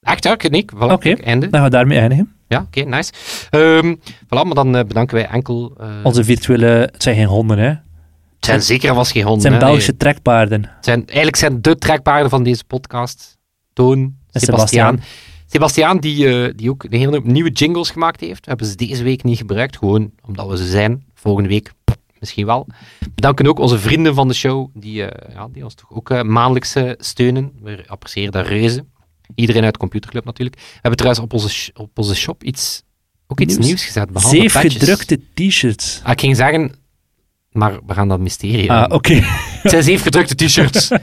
Echt, 0.00 0.24
ja, 0.24 0.36
ik. 0.38 0.72
Voilà, 0.74 0.78
Oké. 0.78 1.14
Dan 1.14 1.48
gaan 1.50 1.62
we 1.62 1.70
daarmee 1.70 1.98
eindigen. 1.98 2.32
Ja, 2.54 2.62
oké, 2.66 2.80
nice. 2.80 3.12
Ehm 3.50 3.94
voilà, 4.24 4.28
maar 4.28 4.54
dan 4.54 4.76
eh, 4.76 4.84
bedanken 4.84 5.14
wij 5.16 5.26
enkel... 5.26 5.74
eh, 5.80 5.88
Onze 6.02 6.24
virtuele... 6.24 6.66
Het 6.66 7.02
zijn 7.02 7.16
geen 7.16 7.26
honden 7.26 7.58
hè? 7.58 7.68
het 7.68 8.52
zijn 8.52 8.62
zeker 8.62 8.94
was 8.94 9.12
geen 9.12 9.22
honden. 9.22 9.40
Het 9.42 9.50
zijn 9.50 9.62
hè. 9.62 9.68
Belgische 9.68 9.96
trekpaarden. 9.96 10.62
Het 10.62 10.84
zijn, 10.84 11.06
eigenlijk 11.06 11.36
zijn 11.36 11.62
de 11.62 11.76
trekpaarden 11.76 12.30
van 12.30 12.42
deze 12.42 12.64
podcast. 12.64 13.38
Toon, 13.72 14.14
Sebastiaan. 14.30 15.00
Sebastiaan, 15.46 15.98
die, 15.98 16.28
eh, 16.28 16.52
die 16.56 16.70
ook 16.70 16.84
een 16.84 16.98
hele 16.98 17.20
nieuwe 17.24 17.50
jingles 17.50 17.90
gemaakt 17.90 18.20
heeft. 18.20 18.40
We 18.44 18.48
hebben 18.48 18.66
ze 18.66 18.76
deze 18.76 19.02
week 19.02 19.22
niet 19.22 19.38
gebruikt, 19.38 19.76
gewoon 19.76 20.10
omdat 20.26 20.48
we 20.48 20.56
ze 20.56 20.66
zijn. 20.66 21.04
Volgende 21.14 21.48
week 21.48 21.72
misschien 22.20 22.46
wel. 22.46 22.66
Bedanken 23.14 23.46
ook 23.46 23.58
onze 23.58 23.78
vrienden 23.78 24.14
van 24.14 24.28
de 24.28 24.34
show, 24.34 24.68
die, 24.74 24.92
ja, 25.32 25.48
die 25.52 25.64
ons 25.64 25.74
toch 25.74 25.90
ook 25.92 26.22
maandelijks 26.24 26.74
steunen. 26.98 27.52
We 27.62 27.84
appreciëren 27.86 28.32
dat 28.32 28.46
reuze. 28.46 28.84
Iedereen 29.34 29.64
uit 29.64 29.72
de 29.72 29.78
Computerclub 29.78 30.24
natuurlijk. 30.24 30.56
We 30.56 30.68
hebben 30.72 30.96
trouwens 30.96 31.24
op 31.24 31.32
onze, 31.32 31.70
op 31.74 31.98
onze 31.98 32.14
shop 32.14 32.42
iets, 32.44 32.82
ook 33.26 33.40
iets 33.40 33.54
Nieuws. 33.54 33.66
nieuws, 33.66 33.84
gezet. 33.84 34.10
behalve 34.10 34.36
Zeef 34.36 34.52
gedrukte 34.52 35.20
t-shirts. 35.34 36.00
Ah, 36.04 36.12
ik 36.12 36.20
ging 36.20 36.36
zeggen, 36.36 36.72
maar 37.50 37.78
we 37.86 37.94
gaan 37.94 38.08
dat 38.08 38.20
mysterie 38.20 38.72
Ah, 38.72 38.94
oké. 38.94 39.14
het 39.14 39.70
zijn 39.70 39.82
zeven 39.82 40.02
gedrukte 40.02 40.34
t-shirts. 40.34 40.88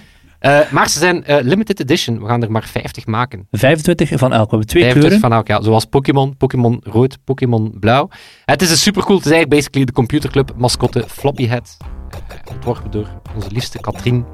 Eh, 0.41 0.71
maar 0.71 0.89
ze 0.89 0.99
zijn 0.99 1.25
eh, 1.25 1.43
limited 1.43 1.79
edition. 1.79 2.19
We 2.21 2.27
gaan 2.27 2.43
er 2.43 2.51
maar 2.51 2.63
50 2.63 3.05
maken. 3.05 3.47
25 3.51 4.10
van 4.10 4.34
elk. 4.34 4.43
We 4.43 4.49
hebben 4.49 4.67
twee 4.67 4.84
25 4.84 4.99
kleuren. 5.01 5.19
van 5.19 5.34
elk, 5.34 5.47
ja. 5.47 5.62
Zoals 5.65 5.86
Pokémon, 5.86 6.38
Pokémon 6.38 6.81
rood, 6.84 7.17
Pokémon 7.23 7.79
blauw. 7.79 8.10
Het 8.45 8.62
is 8.62 8.69
een 8.69 8.77
supercool. 8.77 9.15
Het 9.15 9.25
is 9.25 9.31
eigenlijk 9.31 9.62
basically 9.62 9.86
de 9.86 9.91
computerclub 9.93 10.53
mascotte 10.57 11.03
Floppyhead. 11.07 11.77
Uh, 12.13 12.17
ontworpen 12.53 12.91
door 12.91 13.21
onze 13.36 13.51
liefste 13.51 13.79
Katrien. 13.79 14.25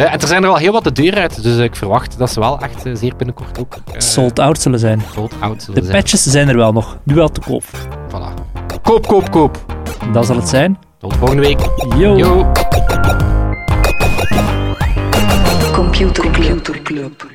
Eh, 0.00 0.12
en 0.12 0.20
er 0.20 0.26
zijn 0.26 0.42
er 0.42 0.48
al 0.48 0.56
heel 0.56 0.72
wat 0.72 0.84
de 0.84 0.92
deur 0.92 1.14
uit, 1.14 1.42
dus 1.42 1.58
ik 1.58 1.76
verwacht 1.76 2.18
dat 2.18 2.30
ze 2.30 2.40
wel 2.40 2.58
echt 2.60 2.86
eh, 2.86 2.92
zeer 2.94 3.16
binnenkort 3.16 3.58
ook 3.58 3.74
eh, 3.92 4.00
Sold 4.00 4.38
out 4.38 4.60
zullen 4.60 4.78
zijn. 4.78 5.02
sold 5.14 5.34
out 5.40 5.62
zullen 5.62 5.80
De 5.80 5.86
zijn. 5.86 6.02
patches 6.02 6.22
zijn 6.22 6.48
er 6.48 6.56
wel 6.56 6.72
nog. 6.72 6.98
Nu 7.02 7.14
wel 7.14 7.28
te 7.28 7.40
koop. 7.40 7.62
Voilà. 8.08 8.34
Koop, 8.82 9.06
koop, 9.06 9.30
koop. 9.30 9.58
Dat 10.12 10.26
zal 10.26 10.36
het 10.36 10.48
zijn. 10.48 10.78
Tot 10.98 11.16
volgende 11.16 11.42
week. 11.42 11.60
Yo. 11.96 12.16
Yo. 12.16 12.52
Computer 15.72 16.30
Club. 16.82 17.26